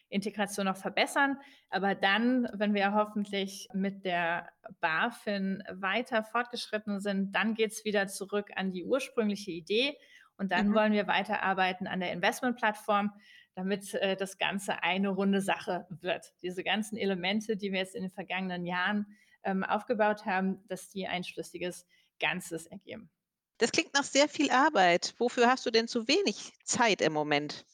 [0.09, 1.37] Integration noch verbessern.
[1.69, 4.49] Aber dann, wenn wir hoffentlich mit der
[4.79, 9.97] BaFin weiter fortgeschritten sind, dann geht es wieder zurück an die ursprüngliche Idee.
[10.37, 10.75] Und dann mhm.
[10.75, 13.13] wollen wir weiterarbeiten an der Investmentplattform,
[13.55, 16.33] damit äh, das Ganze eine runde Sache wird.
[16.41, 19.07] Diese ganzen Elemente, die wir jetzt in den vergangenen Jahren
[19.43, 21.87] ähm, aufgebaut haben, dass die ein schlüssiges
[22.19, 23.09] Ganzes ergeben.
[23.57, 25.15] Das klingt nach sehr viel Arbeit.
[25.17, 27.65] Wofür hast du denn zu wenig Zeit im Moment?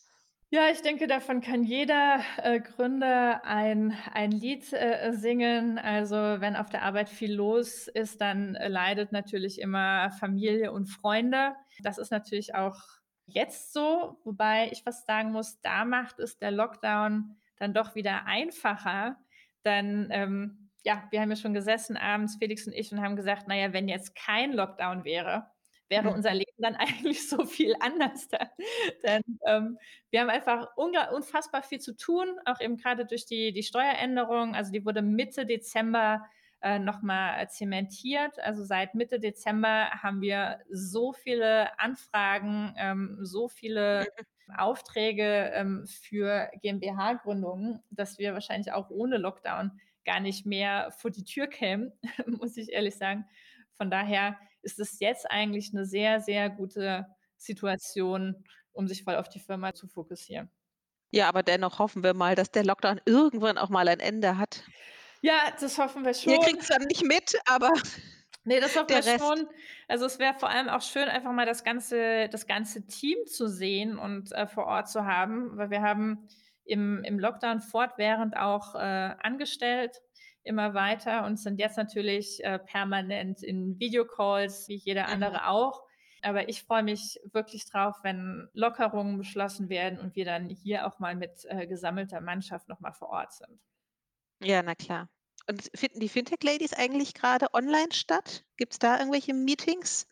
[0.54, 5.80] Ja, ich denke, davon kann jeder äh, Gründer ein, ein Lied äh, singen.
[5.80, 10.86] Also wenn auf der Arbeit viel los ist, dann äh, leidet natürlich immer Familie und
[10.86, 11.56] Freunde.
[11.82, 12.80] Das ist natürlich auch
[13.26, 18.28] jetzt so, wobei ich was sagen muss, da macht es der Lockdown dann doch wieder
[18.28, 19.18] einfacher.
[19.64, 23.48] Dann, ähm, ja, wir haben ja schon gesessen abends, Felix und ich, und haben gesagt,
[23.48, 25.48] naja, wenn jetzt kein Lockdown wäre,
[25.94, 26.16] wäre mhm.
[26.16, 28.28] unser Leben dann eigentlich so viel anders.
[28.28, 28.40] Da.
[29.04, 29.78] Denn ähm,
[30.10, 34.56] wir haben einfach unfassbar viel zu tun, auch eben gerade durch die, die Steueränderung.
[34.56, 36.26] Also die wurde Mitte Dezember
[36.62, 38.40] äh, nochmal zementiert.
[38.40, 44.08] Also seit Mitte Dezember haben wir so viele Anfragen, ähm, so viele
[44.48, 44.56] mhm.
[44.56, 51.24] Aufträge ähm, für GmbH-Gründungen, dass wir wahrscheinlich auch ohne Lockdown gar nicht mehr vor die
[51.24, 51.94] Tür kämen,
[52.26, 53.26] muss ich ehrlich sagen.
[53.78, 57.06] Von daher ist es jetzt eigentlich eine sehr, sehr gute
[57.38, 60.50] Situation, um sich voll auf die Firma zu fokussieren.
[61.12, 64.64] Ja, aber dennoch hoffen wir mal, dass der Lockdown irgendwann auch mal ein Ende hat.
[65.22, 66.34] Ja, das hoffen wir schon.
[66.34, 67.72] Ihr kriegt es dann nicht mit, aber
[68.46, 69.20] Nee, das hoffen wir Rest.
[69.20, 69.48] schon.
[69.88, 73.48] Also es wäre vor allem auch schön, einfach mal das ganze, das ganze Team zu
[73.48, 76.28] sehen und äh, vor Ort zu haben, weil wir haben
[76.66, 80.02] im, im Lockdown fortwährend auch äh, angestellt
[80.44, 85.14] immer weiter und sind jetzt natürlich äh, permanent in Videocalls, wie jeder mhm.
[85.14, 85.84] andere auch.
[86.22, 91.00] Aber ich freue mich wirklich drauf, wenn Lockerungen beschlossen werden und wir dann hier auch
[91.00, 93.60] mal mit äh, gesammelter Mannschaft nochmal vor Ort sind.
[94.42, 95.10] Ja, na klar.
[95.50, 98.46] Und finden die Fintech-Ladies eigentlich gerade online statt?
[98.56, 100.08] Gibt es da irgendwelche Meetings?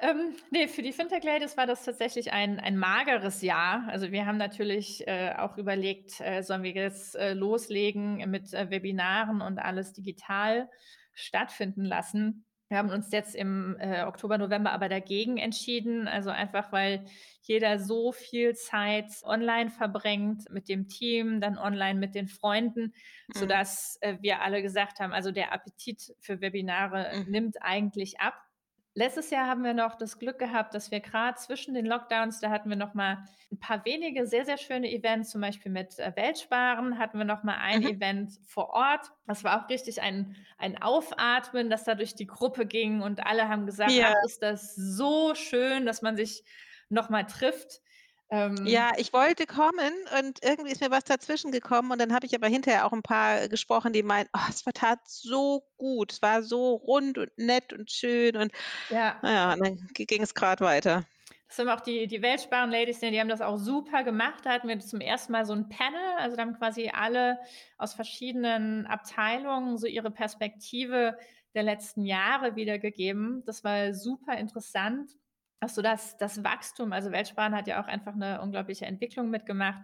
[0.00, 3.84] Ähm, ne, für die Fintech-Ladies war das tatsächlich ein, ein mageres Jahr.
[3.88, 8.70] Also wir haben natürlich äh, auch überlegt, äh, sollen wir jetzt äh, loslegen mit äh,
[8.70, 10.68] Webinaren und alles digital
[11.14, 12.44] stattfinden lassen.
[12.72, 16.08] Wir haben uns jetzt im äh, Oktober, November aber dagegen entschieden.
[16.08, 17.04] Also einfach, weil
[17.42, 22.94] jeder so viel Zeit online verbringt mit dem Team, dann online mit den Freunden,
[23.26, 23.38] mhm.
[23.38, 27.30] sodass äh, wir alle gesagt haben, also der Appetit für Webinare mhm.
[27.30, 28.42] nimmt eigentlich ab
[28.94, 32.50] letztes Jahr haben wir noch das Glück gehabt, dass wir gerade zwischen den Lockdowns, da
[32.50, 36.12] hatten wir noch mal ein paar wenige sehr, sehr schöne Events, zum Beispiel mit äh,
[36.14, 37.88] Weltsparen hatten wir noch mal ein mhm.
[37.88, 39.10] Event vor Ort.
[39.26, 43.48] Das war auch richtig ein, ein Aufatmen, das da durch die Gruppe ging und alle
[43.48, 44.14] haben gesagt, ja.
[44.16, 46.44] ach, ist das so schön, dass man sich
[46.88, 47.80] noch mal trifft.
[48.32, 52.26] Ähm, ja, ich wollte kommen und irgendwie ist mir was dazwischen gekommen und dann habe
[52.26, 56.12] ich aber hinterher auch ein paar gesprochen, die meinen, oh, es war tat so gut,
[56.12, 58.52] es war so rund und nett und schön und
[58.88, 61.04] ja, naja, dann ging es gerade weiter.
[61.48, 64.44] Das haben auch die, die Weltsparen-Ladies, die haben das auch super gemacht.
[64.46, 66.00] Da hatten wir zum ersten Mal so ein Panel.
[66.16, 67.38] Also da haben quasi alle
[67.76, 71.18] aus verschiedenen Abteilungen so ihre Perspektive
[71.54, 73.42] der letzten Jahre wiedergegeben.
[73.44, 75.10] Das war super interessant.
[75.62, 79.80] Hast du das, das Wachstum, also Weltsparen hat ja auch einfach eine unglaubliche Entwicklung mitgemacht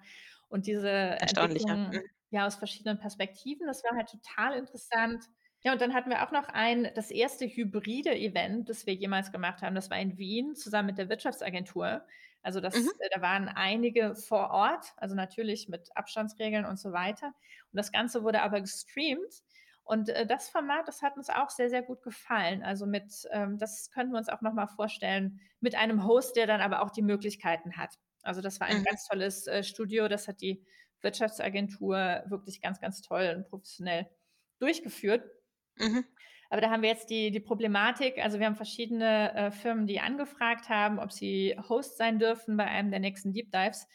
[0.49, 2.03] und diese Entwicklung mhm.
[2.31, 5.25] ja aus verschiedenen Perspektiven, das war halt total interessant.
[5.63, 9.31] Ja, und dann hatten wir auch noch ein, das erste hybride Event, das wir jemals
[9.31, 9.77] gemacht haben.
[9.77, 12.03] Das war in Wien zusammen mit der Wirtschaftsagentur.
[12.43, 12.91] Also das, mhm.
[12.99, 17.27] Äh, da waren einige vor Ort, also natürlich mit Abstandsregeln und so weiter.
[17.27, 19.45] Und das Ganze wurde aber gestreamt.
[19.89, 22.63] Und äh, das Format, das hat uns auch sehr, sehr gut gefallen.
[22.63, 26.61] Also mit, ähm, das könnten wir uns auch nochmal vorstellen, mit einem Host, der dann
[26.61, 27.95] aber auch die Möglichkeiten hat.
[28.23, 28.85] Also das war ein mhm.
[28.85, 30.63] ganz tolles äh, Studio, das hat die
[31.01, 34.11] Wirtschaftsagentur wirklich ganz, ganz toll und professionell
[34.59, 35.25] durchgeführt.
[35.77, 36.05] Mhm.
[36.51, 40.01] Aber da haben wir jetzt die, die Problematik, also wir haben verschiedene äh, Firmen, die
[40.01, 43.87] angefragt haben, ob sie Host sein dürfen bei einem der nächsten Deep Dives.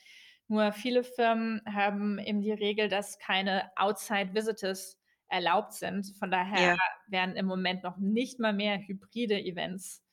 [0.48, 5.00] Nur viele Firmen haben eben die Regel, dass keine Outside Visitors
[5.34, 6.14] erlaubt sind.
[6.20, 6.78] Von daher ja.
[7.08, 10.04] werden im Moment noch nicht mal mehr hybride Events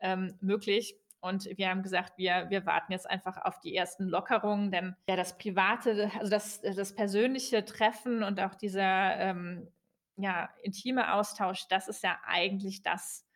[0.00, 0.96] ähm, möglich.
[1.20, 5.14] Und wir haben gesagt, wir, wir warten jetzt einfach auf die ersten Lockerungen, denn ja,
[5.14, 9.68] das private, also das, das persönliche Treffen und auch dieser ähm,
[10.16, 13.28] ja, intime Austausch, das ist ja eigentlich das,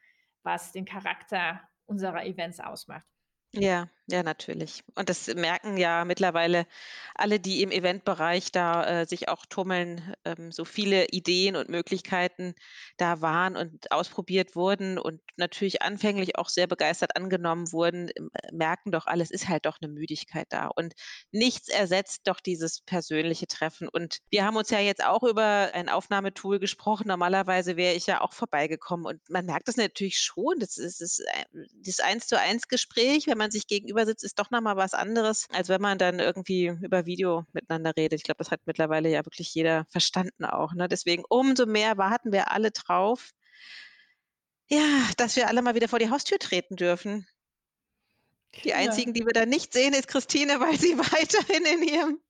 [0.42, 3.06] was den Charakter unserer Events ausmacht.
[3.52, 4.84] Ja, ja, natürlich.
[4.94, 6.66] Und das merken ja mittlerweile
[7.16, 12.54] alle, die im Eventbereich da äh, sich auch tummeln, ähm, so viele Ideen und Möglichkeiten
[12.98, 18.92] da waren und ausprobiert wurden und natürlich anfänglich auch sehr begeistert angenommen wurden, äh, merken
[18.92, 20.68] doch alles ist halt doch eine Müdigkeit da.
[20.68, 20.94] Und
[21.32, 23.88] nichts ersetzt doch dieses persönliche Treffen.
[23.88, 27.08] Und wir haben uns ja jetzt auch über ein Aufnahmetool gesprochen.
[27.08, 29.06] Normalerweise wäre ich ja auch vorbeigekommen.
[29.06, 30.60] Und man merkt das natürlich schon.
[30.60, 31.26] Das ist, das, ist,
[31.84, 34.94] das Eins zu eins Gespräch, wenn man sich gegenüber gegenüber sitzt, ist doch nochmal was
[34.94, 38.20] anderes, als wenn man dann irgendwie über Video miteinander redet.
[38.20, 40.74] Ich glaube, das hat mittlerweile ja wirklich jeder verstanden auch.
[40.74, 40.88] Ne?
[40.88, 43.30] Deswegen umso mehr warten wir alle drauf,
[44.68, 47.26] ja, dass wir alle mal wieder vor die Haustür treten dürfen.
[48.64, 48.76] Die ja.
[48.76, 52.20] einzigen, die wir da nicht sehen, ist Christine, weil sie weiterhin in ihrem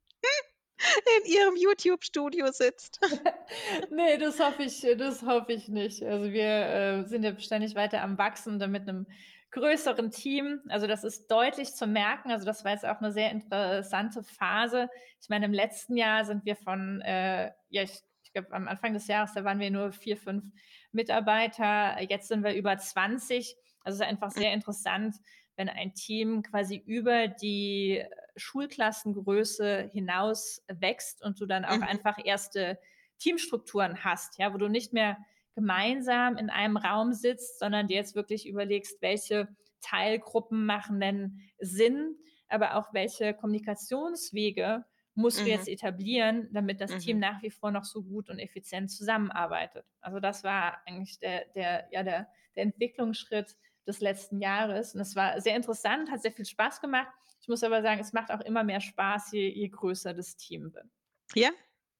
[1.18, 3.00] in ihrem YouTube-Studio sitzt.
[3.90, 6.02] nee, das hoffe ich, das hoffe ich nicht.
[6.02, 9.06] Also wir äh, sind ja ständig weiter am Wachsen, damit einem
[9.50, 10.60] größeren Team.
[10.68, 12.30] Also das ist deutlich zu merken.
[12.30, 14.88] Also das war jetzt auch eine sehr interessante Phase.
[15.20, 18.92] Ich meine, im letzten Jahr sind wir von, äh, ja, ich, ich glaube, am Anfang
[18.92, 20.44] des Jahres, da waren wir nur vier, fünf
[20.92, 22.00] Mitarbeiter.
[22.02, 23.56] Jetzt sind wir über 20.
[23.82, 25.16] Also es ist einfach sehr interessant,
[25.56, 28.04] wenn ein Team quasi über die
[28.36, 31.82] Schulklassengröße hinaus wächst und du dann auch mhm.
[31.82, 32.78] einfach erste
[33.18, 35.16] Teamstrukturen hast, ja, wo du nicht mehr
[35.54, 39.48] gemeinsam in einem Raum sitzt, sondern dir jetzt wirklich überlegst, welche
[39.80, 42.16] Teilgruppen machen denn Sinn,
[42.48, 44.84] aber auch welche Kommunikationswege
[45.14, 45.44] musst mhm.
[45.44, 46.98] du jetzt etablieren, damit das mhm.
[46.98, 49.86] Team nach wie vor noch so gut und effizient zusammenarbeitet.
[50.00, 53.56] Also das war eigentlich der, der, ja, der, der Entwicklungsschritt
[53.86, 54.94] des letzten Jahres.
[54.94, 57.08] Und es war sehr interessant, hat sehr viel Spaß gemacht.
[57.46, 60.74] Ich muss aber sagen, es macht auch immer mehr Spaß, je, je größer das Team
[60.74, 60.88] wird.
[61.32, 61.50] Ja?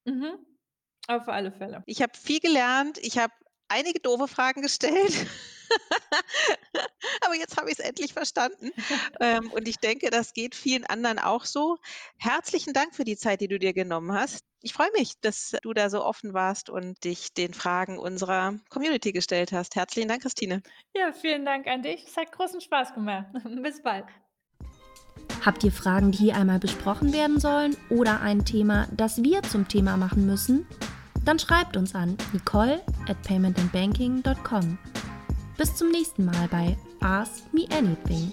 [0.05, 0.45] Mhm.
[1.07, 1.85] Auf alle Fälle.
[1.87, 2.99] Ich habe viel gelernt.
[2.99, 3.33] Ich habe
[3.69, 5.15] einige doofe Fragen gestellt.
[7.25, 8.73] Aber jetzt habe ich es endlich verstanden.
[9.21, 11.79] ähm, und ich denke, das geht vielen anderen auch so.
[12.19, 14.41] Herzlichen Dank für die Zeit, die du dir genommen hast.
[14.63, 19.13] Ich freue mich, dass du da so offen warst und dich den Fragen unserer Community
[19.13, 19.77] gestellt hast.
[19.77, 20.61] Herzlichen Dank, Christine.
[20.93, 22.05] Ja, vielen Dank an dich.
[22.05, 23.27] Es hat großen Spaß gemacht.
[23.63, 24.07] Bis bald.
[25.45, 29.69] Habt ihr Fragen, die hier einmal besprochen werden sollen oder ein Thema, das wir zum
[29.69, 30.67] Thema machen müssen?
[31.25, 34.79] Dann schreibt uns an nicole at paymentandbanking.com.
[35.57, 38.33] Bis zum nächsten Mal bei Ask Me Anything.